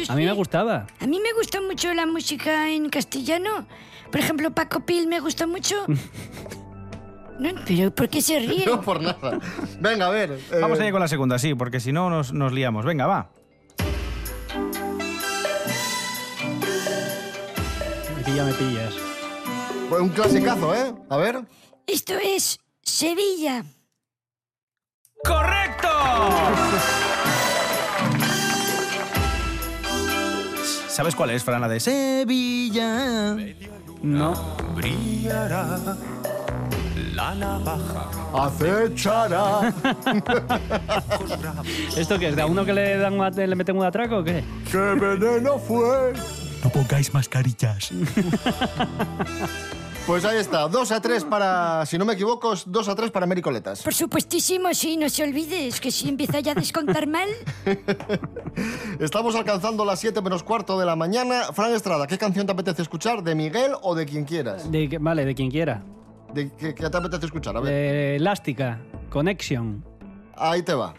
a 0.10 0.16
mí 0.16 0.26
me 0.26 0.32
gustaba. 0.34 0.88
A 1.00 1.06
mí 1.08 1.20
me 1.20 1.32
gusta 1.34 1.62
mucho 1.62 1.94
la 1.94 2.06
música 2.08 2.70
en 2.72 2.90
castellano. 2.90 3.68
Por 4.12 4.20
ejemplo, 4.20 4.50
Paco 4.52 4.80
Pil 4.82 5.08
me 5.08 5.20
gusta 5.20 5.46
mucho. 5.48 5.76
No, 7.40 7.50
pero 7.66 7.90
¿por 7.90 8.08
qué 8.08 8.22
se 8.22 8.38
ríen? 8.38 8.66
No 8.68 8.82
por 8.82 9.02
nada. 9.02 9.40
Venga, 9.80 10.06
a 10.06 10.10
ver. 10.12 10.32
eh, 10.52 10.60
Vamos 10.62 10.80
allá 10.80 10.92
con 10.92 11.00
la 11.00 11.08
segunda, 11.08 11.40
sí, 11.40 11.56
porque 11.56 11.80
si 11.80 11.92
no 11.92 12.08
nos, 12.08 12.34
nos 12.34 12.54
liamos. 12.54 12.86
Venga, 12.86 13.08
va. 13.08 13.32
Me 18.16 18.24
pilla, 18.24 18.46
me 18.46 18.54
pillas. 18.54 18.94
Un 20.00 20.10
clasicazo, 20.10 20.76
¿eh? 20.76 20.94
A 21.10 21.18
ver. 21.18 21.42
Esto 21.88 22.14
es 22.24 22.60
Sevilla. 22.84 23.64
¡Correcto! 25.24 25.90
¿Sabes 30.88 31.16
cuál 31.16 31.32
es, 31.32 31.44
Fran? 31.44 31.62
La 31.62 31.68
de 31.68 31.80
Sevilla. 31.80 33.36
No. 34.02 34.34
Brillará 34.76 35.78
la 37.14 37.36
navaja. 37.36 38.10
Acechará. 38.34 39.74
¿Esto 41.98 42.18
qué 42.18 42.30
es? 42.30 42.36
¿De 42.36 42.42
a 42.42 42.46
uno 42.46 42.66
que 42.66 42.74
le, 42.74 42.98
dan 42.98 43.18
le 43.18 43.56
meten 43.56 43.78
un 43.78 43.86
atraco 43.86 44.18
o 44.18 44.24
qué? 44.24 44.44
¡Qué 44.72 44.78
veneno 44.78 45.58
fue! 45.60 46.14
No 46.64 46.70
pongáis 46.70 47.14
mascarillas. 47.14 47.92
Pues 50.08 50.26
ahí 50.26 50.38
está. 50.38 50.68
2 50.68 50.92
a 50.92 51.00
3 51.02 51.24
para. 51.26 51.86
Si 51.86 51.98
no 51.98 52.06
me 52.06 52.14
equivoco, 52.14 52.54
2 52.66 52.90
a 52.90 52.96
3 52.96 53.12
para 53.12 53.26
Mary 53.28 53.42
Coletas. 53.42 53.82
Por 53.84 53.94
supuestísimo, 53.94 54.74
sí, 54.74 54.98
no 54.98 55.08
se 55.10 55.24
olvide, 55.24 55.68
es 55.68 55.80
que 55.80 55.92
si 55.92 56.10
empieza 56.10 56.40
ya 56.40 56.52
a 56.52 56.56
descontar 56.56 57.08
mal. 57.08 57.30
Estamos 59.00 59.36
alcanzando 59.36 59.86
las 59.86 60.00
7 60.00 60.22
menos 60.22 60.44
cuarto 60.44 60.78
de 60.80 60.86
la 60.86 60.96
mañana. 60.96 61.44
Fran 61.54 61.72
Estrada, 61.74 62.08
¿qué 62.08 62.18
canción 62.18 62.46
te 62.46 62.52
apetece 62.52 62.82
escuchar? 62.82 63.24
¿De 63.24 63.36
Miguel 63.36 63.72
o 63.84 63.96
de 63.96 64.06
quien 64.06 64.26
quieras? 64.26 64.70
De, 64.72 64.90
que- 64.90 64.98
vale, 64.98 65.24
de 65.24 65.36
quien 65.36 65.50
quiera. 65.52 65.84
¿De 66.34 66.52
qué, 66.58 66.74
qué 66.74 66.90
te 66.90 66.98
apetece 66.98 67.26
escuchar? 67.28 67.56
A 67.58 67.62
ver. 67.62 67.72
De 67.72 68.16
Elástica, 68.18 68.80
Connection. 69.10 69.86
Ahí 70.36 70.64
te 70.64 70.74
va. 70.74 70.94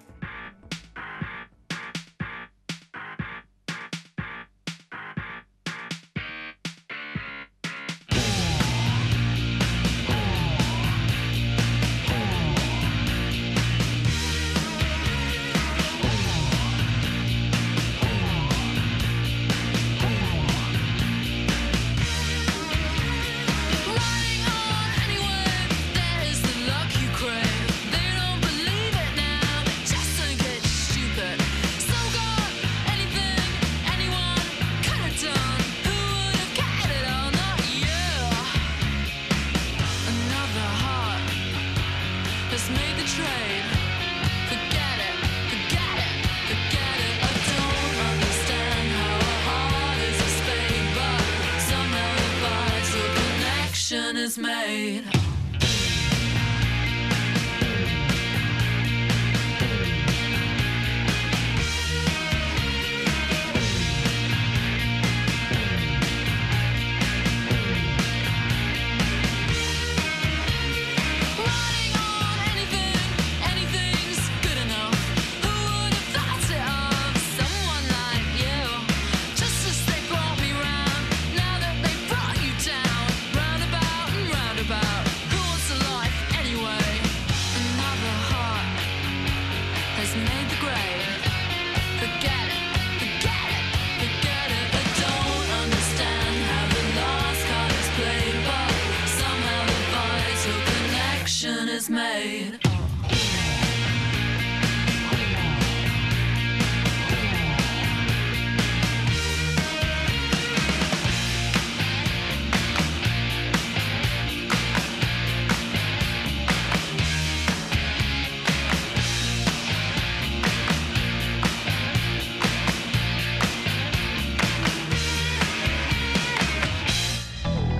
Made. 54.42 55.21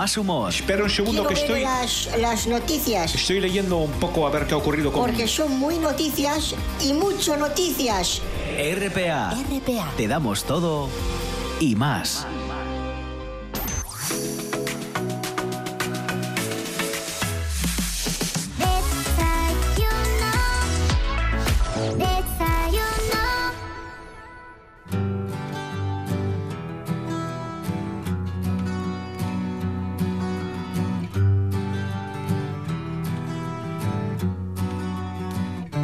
Más 0.00 0.16
humor. 0.16 0.48
Espera 0.48 0.82
un 0.82 0.88
segundo 0.88 1.26
que 1.26 1.34
Quiero 1.34 1.56
estoy, 1.56 1.60
las, 1.60 2.18
las 2.18 2.46
noticias, 2.46 3.14
estoy 3.14 3.38
leyendo 3.38 3.76
un 3.76 3.90
poco 4.00 4.26
a 4.26 4.30
ver 4.30 4.46
qué 4.46 4.54
ha 4.54 4.56
ocurrido 4.56 4.90
con... 4.90 5.02
porque 5.02 5.28
son 5.28 5.58
muy 5.58 5.76
noticias 5.76 6.54
y 6.82 6.94
mucho 6.94 7.36
noticias. 7.36 8.22
RPA. 8.56 9.34
RPA. 9.34 9.92
Te 9.98 10.08
damos 10.08 10.44
todo 10.44 10.88
y 11.60 11.76
más. 11.76 12.26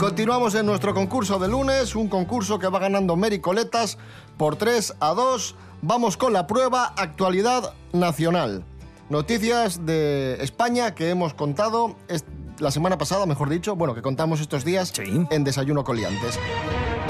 Continuamos 0.06 0.54
en 0.54 0.66
nuestro 0.66 0.94
concurso 0.94 1.40
de 1.40 1.48
lunes, 1.48 1.96
un 1.96 2.06
concurso 2.06 2.60
que 2.60 2.68
va 2.68 2.78
ganando 2.78 3.16
Mary 3.16 3.40
Coletas 3.40 3.98
por 4.36 4.54
3 4.54 4.94
a 5.00 5.14
2. 5.14 5.56
Vamos 5.82 6.16
con 6.16 6.32
la 6.32 6.46
prueba 6.46 6.94
Actualidad 6.96 7.74
Nacional. 7.92 8.62
Noticias 9.10 9.84
de 9.84 10.34
España 10.40 10.94
que 10.94 11.10
hemos 11.10 11.34
contado 11.34 11.96
la 12.60 12.70
semana 12.70 12.98
pasada, 12.98 13.26
mejor 13.26 13.48
dicho, 13.48 13.74
bueno, 13.74 13.96
que 13.96 14.02
contamos 14.02 14.40
estos 14.40 14.64
días 14.64 14.92
en 14.96 15.42
Desayuno 15.42 15.82
Coliantes. 15.82 16.38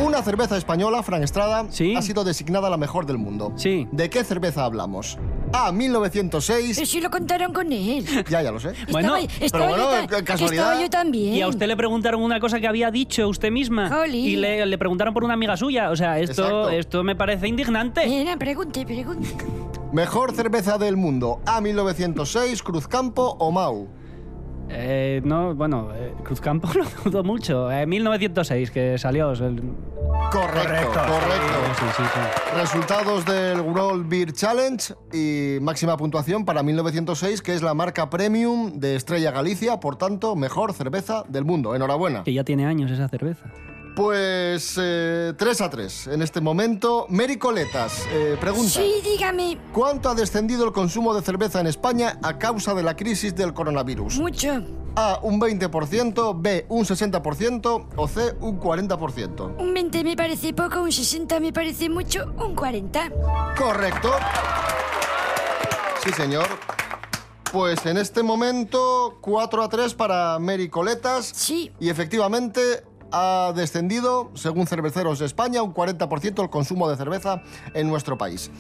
Una 0.02 0.22
cerveza 0.22 0.56
española, 0.56 1.02
Fran 1.02 1.22
Estrada, 1.22 1.68
ha 1.68 2.02
sido 2.02 2.24
designada 2.24 2.70
la 2.70 2.78
mejor 2.78 3.04
del 3.04 3.18
mundo. 3.18 3.52
Sí. 3.56 3.87
¿De 3.92 4.09
qué 4.09 4.24
cerveza 4.24 4.64
hablamos? 4.64 5.18
A. 5.52 5.72
1906. 5.72 6.76
Pero 6.76 6.87
si 6.87 7.00
lo 7.00 7.11
contaron 7.11 7.52
con 7.52 7.72
él. 7.72 8.04
Ya, 8.28 8.42
ya 8.42 8.50
lo 8.50 8.61
sé. 8.61 8.70
Estaba- 8.87 9.20
estaba 9.20 9.76
yo 9.76 10.06
ta- 10.09 10.22
que 10.24 10.32
estaba 10.44 10.80
yo 10.80 10.90
también. 10.90 11.35
Y 11.35 11.42
a 11.42 11.48
usted 11.48 11.66
le 11.66 11.76
preguntaron 11.76 12.22
una 12.22 12.40
cosa 12.40 12.61
que 12.61 12.66
había 12.66 12.90
dicho 12.90 13.28
usted 13.28 13.50
misma. 13.50 13.88
Jolín. 13.88 14.24
Y 14.26 14.37
le, 14.37 14.66
le 14.66 14.78
preguntaron 14.78 15.14
por 15.14 15.24
una 15.24 15.35
amiga 15.35 15.56
suya. 15.56 15.90
O 15.90 15.96
sea, 15.96 16.18
esto, 16.18 16.42
Exacto. 16.42 16.70
esto 16.70 17.04
me 17.04 17.14
parece 17.16 17.48
indignante. 17.48 18.06
Mira, 18.06 18.37
pregunte, 18.37 18.85
pregunte. 18.85 19.28
Mejor 19.92 20.35
cerveza 20.35 20.78
del 20.78 20.96
mundo. 20.96 21.40
A. 21.46 21.61
1906, 21.61 22.62
Cruzcampo 22.62 23.37
o 23.38 23.50
Mau. 23.52 23.88
Eh, 24.68 25.20
no, 25.24 25.55
bueno, 25.55 25.90
eh, 25.94 26.12
Cruzcampo 26.24 26.68
lo 26.74 26.85
dudo 27.11 27.22
mucho. 27.24 27.70
Eh, 27.70 27.87
1906, 27.87 28.70
que 28.70 28.98
salió. 28.98 29.31
el- 29.33 29.62
Correcto, 30.33 30.90
correcto. 30.92 31.57
Sí, 31.79 31.85
sí, 31.96 32.02
sí. 32.02 32.57
Resultados 32.59 33.24
del 33.24 33.61
World 33.61 34.09
Beer 34.09 34.33
Challenge 34.33 34.92
y 35.12 35.59
máxima 35.61 35.96
puntuación 35.96 36.44
para 36.44 36.62
1906, 36.64 37.42
que 37.42 37.55
es 37.55 37.62
la 37.62 37.74
marca 37.74 38.11
premium 38.11 38.72
de 38.72 38.96
Estrella 38.96 39.31
Galicia, 39.31 39.79
por 39.79 39.96
tanto, 39.96 40.35
mejor 40.35 40.72
cerveza 40.72 41.22
del 41.29 41.44
mundo. 41.44 41.74
Enhorabuena. 41.76 42.24
Que 42.24 42.33
ya 42.33 42.42
tiene 42.42 42.66
años 42.66 42.90
esa 42.90 43.09
cerveza. 43.09 43.44
Pues 43.96 44.74
eh, 44.78 45.32
3 45.38 45.61
a 45.62 45.70
3 45.70 46.09
en 46.09 46.20
este 46.20 46.42
momento. 46.42 47.06
Mary 47.09 47.38
Coletas, 47.38 48.04
eh, 48.11 48.37
pregunta. 48.38 48.68
Sí, 48.68 48.96
dígame. 49.02 49.56
¿Cuánto 49.72 50.11
ha 50.11 50.14
descendido 50.14 50.66
el 50.66 50.72
consumo 50.72 51.14
de 51.14 51.22
cerveza 51.22 51.61
en 51.61 51.66
España 51.66 52.18
a 52.22 52.37
causa 52.37 52.74
de 52.74 52.82
la 52.82 52.94
crisis 52.94 53.35
del 53.35 53.54
coronavirus? 53.54 54.18
Mucho. 54.18 54.62
A, 54.96 55.18
un 55.22 55.40
20%, 55.40 56.37
B, 56.38 56.66
un 56.68 56.85
60% 56.85 57.87
o 57.96 58.06
C, 58.09 58.35
un 58.40 58.61
40%. 58.61 59.56
Un 59.59 59.72
20 59.72 60.04
me 60.04 60.14
parece 60.14 60.52
poco, 60.52 60.82
un 60.82 60.92
60 60.92 61.40
me 61.40 61.54
parece 61.54 61.88
mucho, 61.88 62.35
un 62.37 62.54
40. 62.54 63.12
Correcto. 63.56 64.11
Sí, 66.04 66.12
señor. 66.12 66.46
Pues 67.50 67.87
en 67.87 67.96
este 67.96 68.22
momento 68.22 69.16
4 69.22 69.62
a 69.62 69.68
3 69.70 69.94
para 69.94 70.38
Mary 70.38 70.68
Coletas. 70.68 71.32
Sí. 71.35 71.72
Y 71.80 71.88
efectivamente 71.88 72.85
ha 73.12 73.53
descendido, 73.55 74.31
según 74.35 74.66
Cerveceros 74.66 75.19
de 75.19 75.27
España, 75.27 75.62
un 75.62 75.75
40% 75.75 76.42
el 76.42 76.51
consumo 76.51 76.88
de 76.88 76.97
cerveza 76.97 77.42
en 77.75 77.88
nuestro 77.88 78.19
país. 78.19 78.51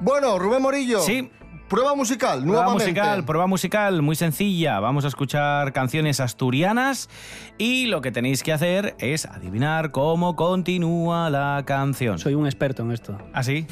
Bueno, 0.00 0.38
Rubén 0.38 0.62
Morillo. 0.62 1.00
Sí. 1.00 1.30
Prueba 1.68 1.96
musical, 1.96 2.42
Prueba 2.42 2.62
nuevamente. 2.62 2.84
musical, 2.84 3.24
prueba 3.24 3.46
musical 3.48 4.00
muy 4.02 4.14
sencilla. 4.14 4.78
Vamos 4.78 5.04
a 5.04 5.08
escuchar 5.08 5.72
canciones 5.72 6.20
asturianas 6.20 7.10
y 7.58 7.86
lo 7.86 8.00
que 8.00 8.12
tenéis 8.12 8.44
que 8.44 8.52
hacer 8.52 8.94
es 9.00 9.26
adivinar 9.26 9.90
cómo 9.90 10.36
continúa 10.36 11.28
la 11.28 11.64
canción. 11.66 12.20
Soy 12.20 12.34
un 12.34 12.46
experto 12.46 12.84
en 12.84 12.92
esto. 12.92 13.18
¿Ah, 13.32 13.42
sí? 13.42 13.66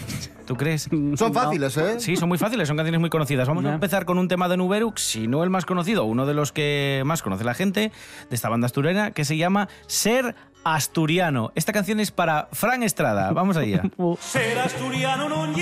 ¿Tú 0.45 0.57
crees? 0.57 0.89
Son 1.15 1.33
fáciles, 1.33 1.77
¿eh? 1.77 2.01
Sí, 2.01 2.17
son 2.17 2.29
muy 2.29 2.37
fáciles, 2.37 2.67
son 2.67 2.77
canciones 2.77 3.01
muy 3.01 3.11
conocidas. 3.11 3.47
Vamos 3.47 3.65
a 3.65 3.73
empezar 3.73 4.05
con 4.05 4.19
un 4.19 4.27
tema 4.27 4.49
de 4.49 4.57
Nuberux, 4.57 5.01
si 5.01 5.29
no 5.29 5.45
el 5.45 5.51
más 5.51 5.65
conocido, 5.65 6.05
uno 6.05 6.27
de 6.27 6.35
los 6.35 6.51
que 6.51 7.03
más 7.07 7.23
conoce 7.23 7.45
la 7.45 7.55
gente 7.55 7.93
de 8.29 8.35
esta 8.35 8.49
banda 8.49 8.67
asturiana, 8.67 9.13
que 9.13 9.25
se 9.25 9.37
llama 9.37 9.69
Ser 9.87 10.35
Asturiano. 10.65 11.53
Esta 11.55 11.73
canción 11.73 12.01
es 12.01 12.11
para 12.11 12.49
Fran 12.53 12.83
Estrada. 12.83 13.31
Vamos 13.33 13.57
allá. 13.57 13.83
Ser 14.21 14.59
asturiano 14.59 15.29
non 15.29 15.55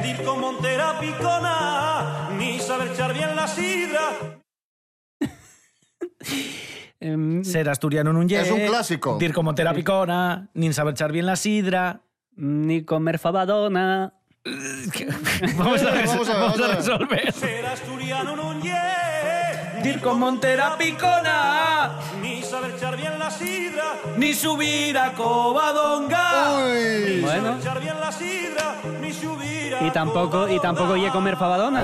lle, 0.00 0.14
dir 0.14 0.24
con 0.24 0.40
Montera 0.40 0.98
picona, 1.00 2.28
ni 2.38 2.58
saber 2.60 2.88
echar 2.88 3.12
bien 3.14 3.34
la 3.36 3.46
sidra. 3.46 4.10
Em, 7.00 7.44
Ser 7.44 7.68
asturiano 7.68 8.12
nun 8.12 8.26
lle, 8.28 8.40
Es 8.40 8.50
un 8.50 8.66
clásico. 8.66 9.18
Dir 9.18 9.32
como 9.32 9.54
terapicona, 9.54 10.48
nin 10.54 10.74
saber 10.74 10.94
echar 10.94 11.12
bien 11.12 11.26
la 11.26 11.36
sidra. 11.36 12.00
ni 12.40 12.84
comer 12.84 13.18
fabadona. 13.18 14.14
Vamos 15.56 15.82
a, 15.82 15.84
Vamos 15.84 15.84
a 15.84 15.90
ver, 15.90 16.06
vamos 16.06 16.28
a 16.28 16.64
a 16.64 16.68
ver. 16.68 16.76
resolver. 16.76 17.32
Ser 17.32 17.66
asturiano 17.66 18.34
non 18.36 18.60
lle, 18.62 19.82
Dir 19.82 20.00
como 20.00 20.38
terapicona, 20.38 21.98
ni 22.22 22.42
saber 22.42 22.70
echar 22.74 22.96
bien 22.96 23.18
la 23.18 23.30
sidra. 23.30 23.94
ni 24.16 24.34
subir 24.34 24.96
a 24.98 25.12
Covadonga. 25.14 26.58
Uy. 26.66 27.20
Bueno. 27.22 27.56
Echar 27.58 27.80
bien 27.80 27.98
la 28.00 28.10
sidra, 28.12 28.74
ni 28.74 28.77
Y 29.80 29.90
tampoco, 29.90 30.48
y 30.48 30.58
tampoco 30.60 30.96
lle 30.96 31.10
comer 31.10 31.36
fabadona. 31.36 31.80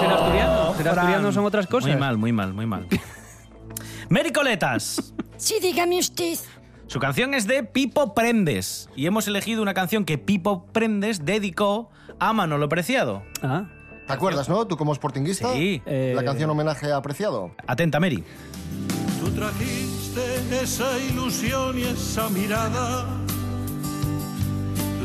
ser 0.00 0.10
asturiano. 0.10 0.74
Ser 0.74 0.88
Oh, 0.88 0.92
Fran. 0.92 0.98
asturiano 0.98 1.32
son 1.32 1.44
otras 1.44 1.66
cosas. 1.66 1.90
Muy 1.90 1.98
mal, 1.98 2.16
muy 2.18 2.32
mal, 2.32 2.52
muy 2.52 2.66
mal. 2.66 2.86
Mericoletas. 4.08 5.12
Sí, 5.36 5.56
dígame 5.60 5.98
usted. 5.98 6.38
Su 6.86 6.98
canción 6.98 7.34
es 7.34 7.46
de 7.46 7.62
Pipo 7.64 8.14
Prendes 8.14 8.88
y 8.96 9.06
hemos 9.06 9.28
elegido 9.28 9.60
una 9.62 9.74
canción 9.74 10.04
que 10.04 10.16
Pipo 10.18 10.64
Prendes 10.72 11.24
dedicó 11.24 11.90
a 12.18 12.32
Manolo 12.32 12.68
Preciado. 12.68 13.22
Ah. 13.42 13.66
¿Te 14.06 14.12
acuerdas, 14.14 14.48
no? 14.48 14.66
Tú 14.66 14.76
como 14.78 14.94
sportinguista. 14.94 15.52
Sí. 15.52 15.82
Eh, 15.84 16.14
La 16.16 16.24
canción 16.24 16.48
homenaje 16.48 16.90
a 16.90 17.02
Preciado. 17.02 17.50
Atenta, 17.66 18.00
Mary. 18.00 18.24
Tú 19.20 19.30
trajiste 19.32 20.62
esa 20.62 20.98
ilusión 20.98 21.78
y 21.78 21.82
esa 21.82 22.30
mirada, 22.30 23.04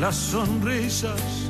las 0.00 0.16
sonrisas. 0.16 1.43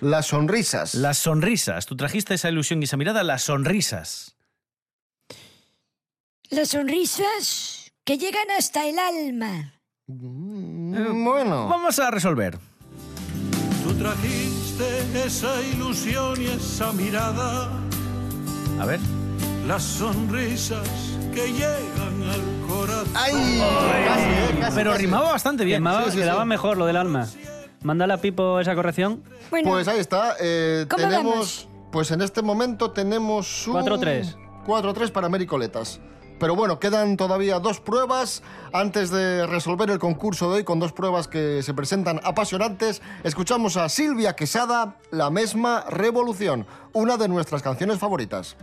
Las 0.00 0.26
sonrisas. 0.26 0.94
Las 0.94 1.18
sonrisas. 1.18 1.86
Tú 1.86 1.96
trajiste 1.96 2.34
esa 2.34 2.48
ilusión 2.48 2.80
y 2.82 2.84
esa 2.84 2.96
mirada, 2.96 3.22
las 3.22 3.42
sonrisas. 3.42 4.36
Las 6.50 6.68
sonrisas 6.68 7.92
que 8.04 8.18
llegan 8.18 8.50
hasta 8.56 8.86
el 8.86 8.98
alma. 8.98 9.74
Mm, 10.06 11.24
Bueno. 11.24 11.68
Vamos 11.68 11.98
a 11.98 12.10
resolver. 12.10 12.58
Tú 13.82 13.94
trajiste 13.94 15.24
esa 15.26 15.60
ilusión 15.62 16.40
y 16.40 16.46
esa 16.46 16.92
mirada, 16.92 17.70
A 18.80 18.86
ver. 18.86 19.00
las 19.66 19.82
sonrisas 19.82 20.88
que 21.34 21.52
llegan 21.52 22.22
al 22.22 22.68
corazón. 22.68 23.08
¡Ay! 23.14 23.32
Casi, 24.06 24.58
casi, 24.60 24.74
Pero 24.76 24.90
casi. 24.92 25.02
rimaba 25.02 25.32
bastante 25.32 25.64
bien. 25.64 25.82
Quedaba, 25.82 26.04
Sí, 26.04 26.10
sí, 26.12 26.16
quedaba 26.18 26.42
sí. 26.42 26.48
mejor 26.48 26.76
lo 26.76 26.86
del 26.86 26.96
alma. 26.96 27.28
Mándale 27.84 28.14
a 28.14 28.16
Pipo 28.20 28.58
esa 28.58 28.74
corrección. 28.74 29.22
Bueno, 29.50 29.70
Pues 29.70 29.86
ahí 29.86 30.00
está. 30.00 30.34
eh, 30.40 30.86
¿Cómo 30.90 31.02
tenemos. 31.02 31.32
vamos? 31.32 31.68
Pues 31.92 32.10
en 32.10 32.22
este 32.22 32.42
momento 32.42 32.90
tenemos 32.90 33.68
un. 33.68 33.74
4-3. 33.76 34.34
4-3 34.66 35.12
para 35.12 35.28
Mericoletas. 35.28 36.00
Pero 36.40 36.56
bueno, 36.56 36.80
quedan 36.80 37.16
todavía 37.16 37.60
dos 37.60 37.78
pruebas 37.80 38.42
antes 38.72 39.10
de 39.10 39.46
resolver 39.46 39.88
el 39.90 40.00
concurso 40.00 40.50
de 40.50 40.56
hoy 40.56 40.64
con 40.64 40.80
dos 40.80 40.92
pruebas 40.92 41.28
que 41.28 41.62
se 41.62 41.74
presentan 41.74 42.20
apasionantes. 42.24 43.02
Escuchamos 43.22 43.76
a 43.76 43.88
Silvia 43.88 44.34
Quesada, 44.34 44.96
La 45.12 45.30
misma 45.30 45.84
revolución, 45.88 46.66
una 46.92 47.16
de 47.16 47.28
nuestras 47.28 47.62
canciones 47.62 47.98
favoritas. 47.98 48.56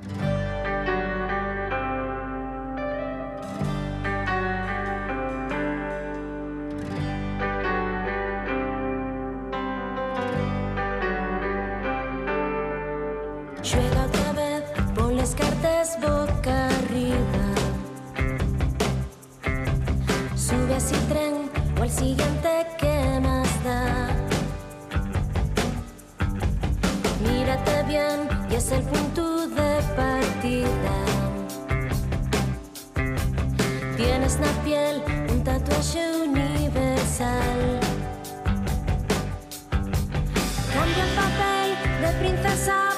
Princesa 42.21 42.90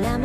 la 0.00 0.18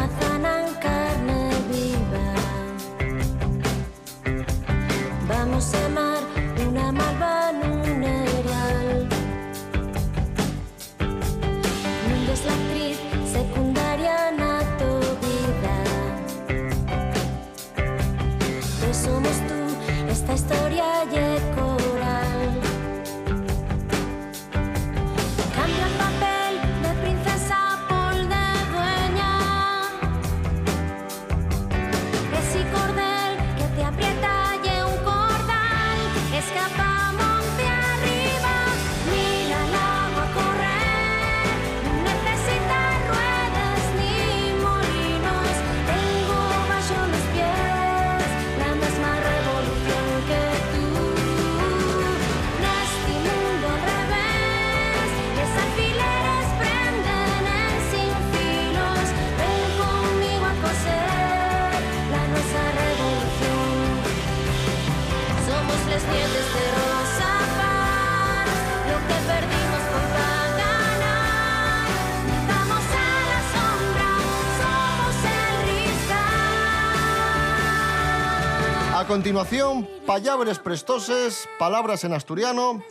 continuación, 79.20 79.88
palabras 80.06 80.60
prestoses, 80.60 81.48
palabras 81.58 82.04
en 82.04 82.12
asturiano. 82.12 82.82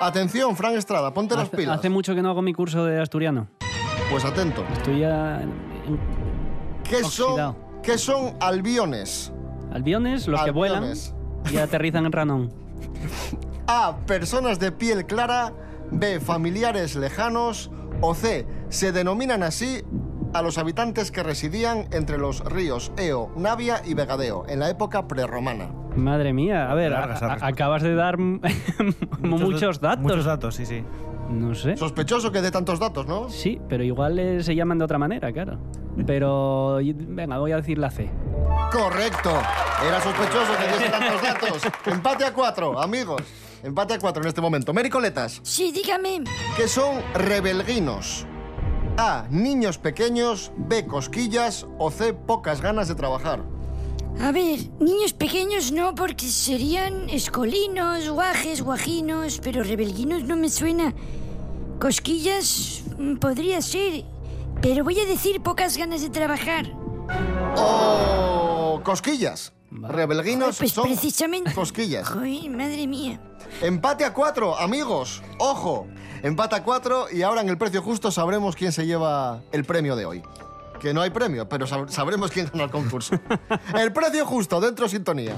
Atención, 0.00 0.56
Fran 0.56 0.74
Estrada, 0.76 1.12
ponte 1.12 1.34
las 1.34 1.48
Hace, 1.48 1.58
pilas. 1.58 1.78
hace 1.78 1.90
mucho 1.90 2.14
que 2.14 2.22
no 2.22 2.30
hago 2.30 2.40
mi 2.40 2.54
curso 2.54 2.86
de 2.86 2.98
asturiano. 3.02 3.48
Pues 4.10 4.24
atento. 4.24 4.64
Estoy 4.72 5.00
ya. 5.00 5.42
en- 5.42 5.52
¿Qué 6.88 7.04
son, 7.04 7.54
¿Qué 7.82 7.98
son 7.98 8.34
albiones? 8.40 9.30
Albiones, 9.74 10.26
los 10.26 10.42
que 10.42 10.52
vuelan 10.52 10.90
y 11.52 11.58
aterrizan 11.58 12.06
en 12.06 12.12
Ranón. 12.12 12.50
A. 13.66 13.94
Personas 14.06 14.58
de 14.58 14.72
piel 14.72 15.04
clara. 15.04 15.52
B. 15.90 16.18
Familiares 16.18 16.96
lejanos. 16.96 17.70
O 18.00 18.14
C. 18.14 18.46
Se 18.70 18.90
denominan 18.90 19.42
así 19.42 19.82
a 20.34 20.42
los 20.42 20.58
habitantes 20.58 21.10
que 21.10 21.22
residían 21.22 21.86
entre 21.92 22.18
los 22.18 22.44
ríos 22.44 22.92
Eo, 22.98 23.30
Navia 23.36 23.80
y 23.84 23.94
Vegadeo 23.94 24.44
en 24.48 24.58
la 24.60 24.68
época 24.68 25.06
prerromana. 25.08 25.70
Madre 25.96 26.32
mía, 26.32 26.70
a 26.70 26.74
ver, 26.74 26.92
a- 26.92 27.04
a- 27.04 27.46
acabas 27.46 27.82
de 27.82 27.94
dar 27.94 28.18
muchos, 29.20 29.80
datos. 29.80 30.02
Muchos 30.02 30.24
datos, 30.24 30.54
sí, 30.56 30.66
sí. 30.66 30.84
No 31.30 31.54
sé. 31.54 31.76
Sospechoso 31.76 32.30
que 32.32 32.42
dé 32.42 32.50
tantos 32.50 32.78
datos, 32.78 33.06
¿no? 33.06 33.30
Sí, 33.30 33.60
pero 33.68 33.82
igual 33.82 34.18
eh, 34.18 34.42
se 34.42 34.54
llaman 34.54 34.78
de 34.78 34.84
otra 34.84 34.98
manera, 34.98 35.32
claro. 35.32 35.58
Pero 36.06 36.78
venga, 36.82 37.38
voy 37.38 37.52
a 37.52 37.56
decir 37.56 37.78
la 37.78 37.90
C. 37.90 38.10
Correcto. 38.70 39.30
Era 39.86 40.00
sospechoso 40.00 40.52
que 40.58 40.72
diese 40.76 40.90
tantos 40.90 41.22
datos. 41.62 41.62
Empate 41.86 42.24
a 42.26 42.32
cuatro, 42.34 42.78
amigos. 42.80 43.22
Empate 43.62 43.94
a 43.94 43.98
cuatro 43.98 44.20
en 44.22 44.28
este 44.28 44.40
momento. 44.40 44.74
Mericoletas. 44.74 45.40
Sí, 45.42 45.72
dígame. 45.72 46.24
¿Qué 46.56 46.68
son 46.68 46.96
rebelguinos? 47.14 48.26
A. 48.96 49.26
Niños 49.30 49.78
pequeños. 49.78 50.52
B. 50.56 50.86
Cosquillas. 50.86 51.66
O 51.78 51.90
C. 51.90 52.12
Pocas 52.14 52.60
ganas 52.60 52.88
de 52.88 52.94
trabajar. 52.94 53.42
A 54.20 54.30
ver, 54.30 54.60
niños 54.78 55.12
pequeños 55.12 55.72
no, 55.72 55.94
porque 55.96 56.26
serían 56.28 57.10
escolinos, 57.10 58.08
guajes, 58.08 58.62
guajinos, 58.62 59.40
pero 59.42 59.64
rebelguinos 59.64 60.22
no 60.22 60.36
me 60.36 60.48
suena. 60.48 60.94
Cosquillas 61.80 62.84
mm, 62.96 63.16
podría 63.16 63.60
ser, 63.60 64.04
pero 64.62 64.84
voy 64.84 65.00
a 65.00 65.04
decir 65.04 65.40
pocas 65.42 65.76
ganas 65.76 66.00
de 66.02 66.10
trabajar. 66.10 66.70
O 67.56 68.80
cosquillas. 68.84 69.52
Rebelguinos 69.72 70.58
Pues 70.58 70.70
son 70.70 70.84
precisamente. 70.84 71.52
cosquillas. 71.52 72.08
Ay, 72.16 72.48
madre 72.48 72.86
mía. 72.86 73.20
Empate 73.60 74.04
a 74.04 74.14
cuatro, 74.14 74.56
amigos. 74.56 75.20
Ojo. 75.40 75.88
Empata 76.24 76.62
4 76.62 77.08
y 77.12 77.20
ahora 77.20 77.42
en 77.42 77.50
el 77.50 77.58
precio 77.58 77.82
justo 77.82 78.10
sabremos 78.10 78.56
quién 78.56 78.72
se 78.72 78.86
lleva 78.86 79.42
el 79.52 79.66
premio 79.66 79.94
de 79.94 80.06
hoy. 80.06 80.22
Que 80.80 80.94
no 80.94 81.02
hay 81.02 81.10
premio, 81.10 81.46
pero 81.46 81.66
sabremos 81.66 82.30
quién 82.30 82.48
ganó 82.50 82.64
el 82.64 82.70
concurso. 82.70 83.20
el 83.78 83.92
precio 83.92 84.24
justo, 84.24 84.58
dentro 84.58 84.88
sintonía. 84.88 85.36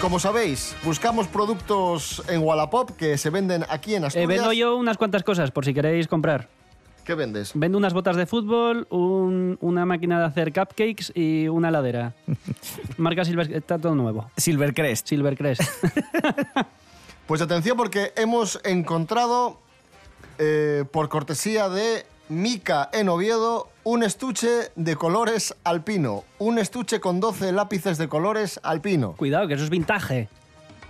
Como 0.00 0.18
sabéis, 0.18 0.74
buscamos 0.82 1.26
productos 1.28 2.22
en 2.26 2.42
Wallapop 2.42 2.92
que 2.92 3.18
se 3.18 3.28
venden 3.28 3.66
aquí 3.68 3.96
en 3.96 4.06
Asturias. 4.06 4.30
Eh, 4.30 4.34
vendo 4.34 4.54
yo 4.54 4.78
unas 4.78 4.96
cuantas 4.96 5.22
cosas 5.24 5.50
por 5.50 5.66
si 5.66 5.74
queréis 5.74 6.08
comprar. 6.08 6.48
¿Qué 7.08 7.14
vendes? 7.14 7.52
Vendo 7.54 7.78
unas 7.78 7.94
botas 7.94 8.16
de 8.16 8.26
fútbol, 8.26 8.86
un- 8.90 9.56
una 9.62 9.86
máquina 9.86 10.18
de 10.18 10.26
hacer 10.26 10.52
cupcakes 10.52 11.10
y 11.14 11.48
una 11.48 11.70
heladera. 11.70 12.12
Marca 12.98 13.24
Silver... 13.24 13.50
Está 13.50 13.78
todo 13.78 13.94
nuevo. 13.94 14.30
Silvercrest. 14.36 15.08
Silvercrest. 15.08 15.62
Pues 17.26 17.40
atención 17.42 17.76
porque 17.78 18.12
hemos 18.16 18.60
encontrado, 18.64 19.58
eh, 20.38 20.84
por 20.90 21.08
cortesía 21.08 21.68
de 21.70 22.04
Mica 22.28 22.88
en 22.92 23.08
Oviedo, 23.10 23.68
un 23.84 24.02
estuche 24.02 24.70
de 24.76 24.96
colores 24.96 25.54
alpino. 25.64 26.24
Un 26.38 26.58
estuche 26.58 27.00
con 27.00 27.20
12 27.20 27.52
lápices 27.52 27.96
de 27.98 28.08
colores 28.08 28.60
alpino. 28.62 29.12
Cuidado, 29.12 29.46
que 29.48 29.54
eso 29.54 29.64
es 29.64 29.68
vintage. 29.70 30.28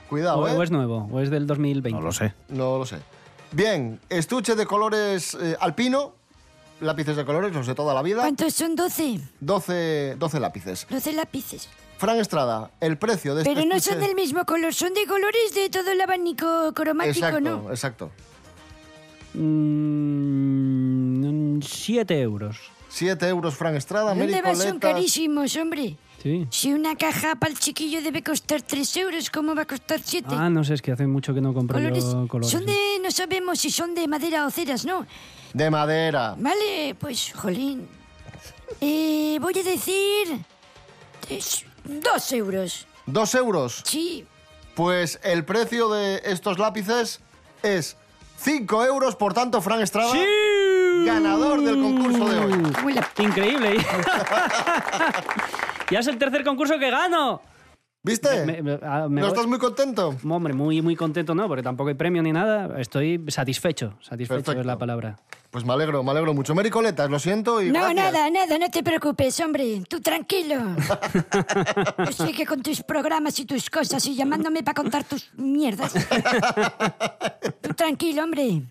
Cuidado, 0.09 0.39
o, 0.41 0.49
¿eh? 0.49 0.57
o 0.57 0.63
es 0.65 0.71
nuevo, 0.73 1.09
o 1.13 1.21
es 1.21 1.31
del 1.31 1.47
2020. 1.49 1.91
No 1.99 2.05
lo 2.05 2.13
sé. 2.13 2.35
No 2.49 2.79
lo 2.79 2.87
sé. 2.87 2.99
Bien, 3.53 3.99
estuche 4.09 4.55
de 4.55 4.67
colores 4.67 5.37
eh, 5.41 5.57
alpino. 5.61 6.15
Lápices 6.81 7.17
de 7.17 7.25
colores, 7.25 7.53
los 7.53 7.67
de 7.67 7.75
toda 7.75 7.93
la 7.93 8.03
vida. 8.03 8.21
¿Cuántos 8.21 8.55
son 8.55 8.77
12? 8.77 9.19
12, 9.41 10.15
12 10.17 10.41
lápices. 10.41 10.87
12 10.89 11.13
lápices. 11.13 11.69
Fran 11.97 12.19
Estrada, 12.21 12.71
el 12.81 12.97
precio 12.99 13.35
de 13.35 13.43
este 13.43 13.53
Pero 13.53 13.67
no 13.67 13.75
estuche... 13.75 13.97
son 13.97 14.05
del 14.07 14.15
mismo 14.15 14.45
color, 14.45 14.73
son 14.73 14.95
de 14.95 15.05
colores 15.07 15.53
de 15.57 15.69
todo 15.71 15.91
el 15.91 16.01
abanico 16.01 16.73
cromático, 16.73 17.17
Exacto, 17.27 17.41
¿no? 17.41 17.69
exacto. 17.71 18.13
Mm, 20.29 21.61
7 21.61 22.21
euros. 22.21 22.59
7 22.99 23.29
euros 23.29 23.55
Fran 23.55 23.77
Estrada, 23.77 24.13
¿Dónde 24.13 24.27
Mary 24.27 24.43
vas? 24.43 24.59
Son 24.59 24.81
carísimos, 24.81 25.57
hombre. 25.57 25.97
Sí. 26.21 26.49
Si 26.51 26.73
una 26.73 26.97
caja 26.97 27.37
para 27.37 27.53
el 27.53 27.59
chiquillo 27.59 28.03
debe 28.03 28.25
costar 28.25 28.61
3 28.61 28.97
euros, 28.97 29.31
¿cómo 29.31 29.55
va 29.55 29.63
a 29.63 29.67
costar 29.67 30.01
7? 30.03 30.27
Ah, 30.31 30.51
no 30.51 30.65
sé, 30.65 30.75
es 30.75 30.83
que 30.83 30.91
hace 30.91 31.07
mucho 31.07 31.33
que 31.33 31.41
no 31.41 31.55
compro 31.55 31.79
colores. 31.79 32.03
yo 32.05 32.27
colores. 32.27 32.51
Son 32.51 32.67
de, 32.67 32.99
no 33.01 33.13
sabemos 33.13 33.61
si 33.61 33.71
son 33.71 33.95
de 33.95 34.09
madera 34.09 34.47
o 34.47 34.51
ceras, 34.51 34.85
¿no? 34.85 35.07
De 35.55 35.71
madera. 35.71 36.35
Vale, 36.37 36.97
pues, 36.99 37.33
jolín. 37.35 37.87
Eh, 38.81 39.39
voy 39.41 39.57
a 39.57 39.63
decir... 39.63 40.45
es 41.31 41.65
Dos 41.85 42.33
euros. 42.33 42.87
¿Dos 43.07 43.35
euros? 43.37 43.83
Sí. 43.87 44.27
Pues 44.75 45.21
el 45.23 45.45
precio 45.45 45.89
de 45.89 46.21
estos 46.25 46.59
lápices 46.59 47.21
es 47.63 47.97
5 48.39 48.85
euros, 48.87 49.15
por 49.15 49.35
tanto, 49.35 49.63
Fran 49.63 49.83
Estrada, 49.83 50.13
ganador 51.05 51.63
del 51.63 51.81
concurso 51.81 52.29
de 52.29 52.39
hoy. 52.39 52.53
Increíble. 53.19 53.79
ya 55.91 55.99
es 56.01 56.07
el 56.07 56.19
tercer 56.19 56.45
concurso 56.45 56.79
que 56.79 56.91
gano. 56.91 57.41
¿Viste? 58.01 58.47
Me- 58.47 58.63
me- 58.63 58.79
ah, 58.83 59.07
me 59.11 59.21
¿No 59.21 59.27
voy- 59.27 59.35
estás 59.35 59.47
muy 59.47 59.59
contento? 59.59 60.15
Hombre, 60.29 60.55
muy, 60.55 60.81
muy 60.81 60.95
contento, 60.97 61.35
¿no? 61.35 61.47
Porque 61.49 61.63
tampoco 61.65 61.89
hay 61.89 61.95
premio 61.95 62.23
ni 62.23 62.33
nada. 62.33 62.81
Estoy 62.81 63.23
satisfecho. 63.29 63.95
Satisfecho 64.01 64.37
Perfecto. 64.45 64.61
es 64.61 64.67
la 64.67 64.79
palabra. 64.79 65.17
Pues 65.51 65.65
me 65.65 65.73
alegro, 65.73 66.03
me 66.05 66.11
alegro 66.13 66.33
mucho. 66.33 66.55
Mary 66.55 66.71
Coletas, 66.71 67.11
lo 67.11 67.19
siento 67.19 67.61
y 67.61 67.67
No, 67.71 67.81
gracias. 67.81 67.97
nada, 68.13 68.31
nada, 68.31 68.59
no 68.59 68.71
te 68.71 68.83
preocupes, 68.83 69.39
hombre. 69.41 69.83
Tú 69.89 70.01
tranquilo. 70.01 70.57
Que 72.37 72.47
con 72.47 72.63
tus 72.63 72.83
programas 72.83 73.39
y 73.41 73.45
tus 73.47 73.69
cosas 73.69 74.07
y 74.07 74.15
llamándome 74.15 74.63
para 74.63 74.75
contar 74.75 75.05
tus 75.05 75.31
mierdas. 75.35 75.93
Tú 77.63 77.75
tranquilo, 77.75 78.25
hombre. 78.25 78.63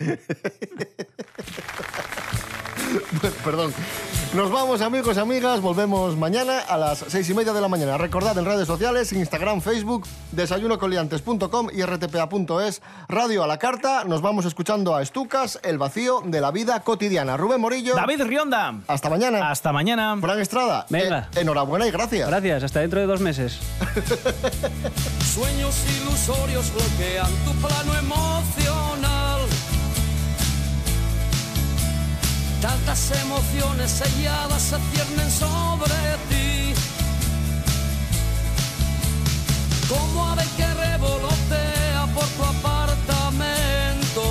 Perdón. 3.43 3.73
Nos 4.33 4.51
vamos, 4.51 4.81
amigos, 4.81 5.17
amigas. 5.17 5.61
Volvemos 5.61 6.17
mañana 6.17 6.59
a 6.59 6.77
las 6.77 6.99
seis 7.07 7.29
y 7.29 7.33
media 7.33 7.53
de 7.53 7.61
la 7.61 7.69
mañana. 7.69 7.97
Recordad 7.97 8.37
en 8.37 8.45
redes 8.45 8.67
sociales, 8.67 9.13
Instagram, 9.13 9.61
Facebook, 9.61 10.05
desayunocoliantes.com 10.33 11.69
y 11.73 11.81
rtpa.es, 11.83 12.81
Radio 13.07 13.43
a 13.43 13.47
la 13.47 13.57
Carta. 13.57 14.03
Nos 14.03 14.21
vamos 14.21 14.45
escuchando 14.45 14.95
a 14.95 15.01
Estucas, 15.01 15.59
El 15.63 15.77
vacío 15.77 16.21
de 16.25 16.41
la 16.41 16.51
vida 16.51 16.81
cotidiana. 16.81 17.37
Rubén 17.37 17.61
Morillo. 17.61 17.95
David 17.95 18.23
Rionda. 18.23 18.75
Hasta 18.87 19.09
mañana. 19.09 19.49
Hasta 19.49 19.71
mañana. 19.71 20.17
Fran 20.19 20.39
Estrada. 20.39 20.85
Venga. 20.89 21.29
eh, 21.33 21.41
enhorabuena 21.41 21.87
y 21.87 21.91
gracias. 21.91 22.27
Gracias, 22.27 22.63
hasta 22.63 22.81
dentro 22.81 22.99
de 22.99 23.05
dos 23.05 23.21
meses. 23.21 23.59
Sueños 25.33 25.75
ilusorios 26.01 26.71
bloquean 26.73 27.31
tu 27.45 27.51
plano 27.65 27.93
emocional. 27.97 28.66
Tantas 32.61 33.11
emociones 33.23 33.91
selladas 33.91 34.61
se 34.61 34.77
ciernen 34.91 35.31
sobre 35.31 35.95
ti. 36.29 36.73
Como 39.87 40.27
ave 40.27 40.43
que 40.57 40.67
revolotea 40.73 42.07
por 42.13 42.27
tu 42.35 42.43
apartamento. 42.43 44.23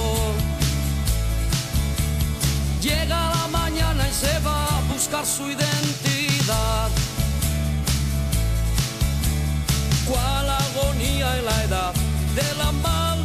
Llega 2.80 3.30
la 3.34 3.48
mañana 3.48 4.08
y 4.08 4.12
se 4.12 4.38
va 4.40 4.66
a 4.66 4.80
buscar 4.92 5.24
su 5.24 5.48
identidad. 5.48 6.90
cuál 10.06 10.48
agonía 10.48 11.38
en 11.38 11.44
la 11.44 11.64
edad 11.64 11.94
de 12.34 12.54
la 12.56 12.72
maldición. 12.72 13.15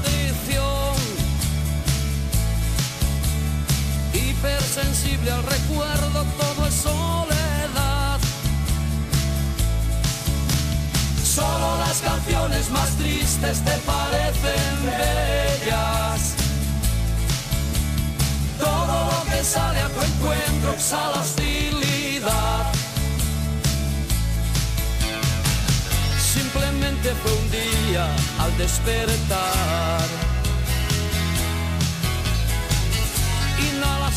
Hipersensible 5.22 5.32
al 5.32 5.44
recuerdo, 5.44 6.26
todo 6.38 6.68
es 6.68 6.74
soledad. 6.74 8.20
Solo 11.24 11.78
las 11.80 12.02
canciones 12.02 12.70
más 12.72 12.90
tristes 12.98 13.64
te 13.64 13.78
parecen 13.80 14.86
bellas. 14.86 16.34
Todo 18.60 19.12
lo 19.12 19.32
que 19.32 19.44
sale 19.44 19.80
a 19.80 19.90
tu 19.90 20.02
encuentro 20.02 20.74
exhala 20.74 21.22
hostilidad. 21.22 22.72
Simplemente 26.34 27.14
fue 27.24 27.34
un 27.34 27.52
día 27.52 28.08
al 28.40 28.58
despertar. 28.58 30.31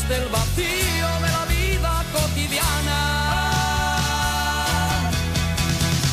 Inhalaste 0.05 0.15
el 0.15 0.29
vacío 0.29 1.07
de 1.21 1.31
la 1.31 1.45
vida 1.45 2.03
cotidiana. 2.13 2.99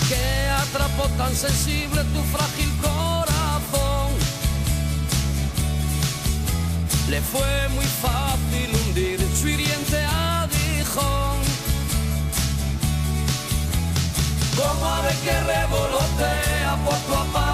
Que 0.09 0.48
atrapó 0.50 1.09
tan 1.18 1.35
sensible 1.35 2.02
tu 2.05 2.22
frágil 2.35 2.70
corazón. 2.81 4.12
Le 7.09 7.20
fue 7.20 7.68
muy 7.70 7.85
fácil 7.85 8.70
hundir 8.74 9.20
su 9.38 9.48
hiriente 9.48 10.05
aguijón. 10.05 11.42
como 14.57 14.87
ave 14.87 15.14
que 15.24 15.40
revolotea 15.40 16.76
por 16.85 16.96
tu 16.98 17.14
apartamento. 17.14 17.51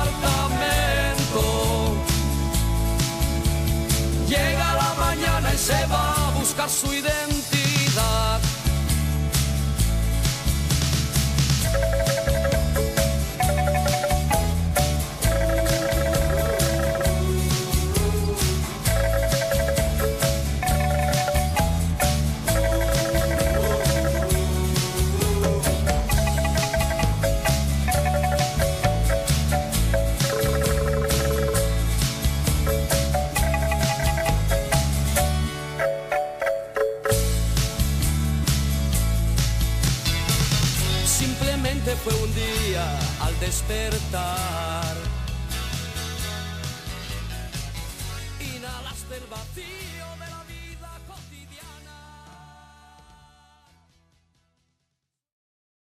Su 6.79 6.93
identidad. 6.93 7.08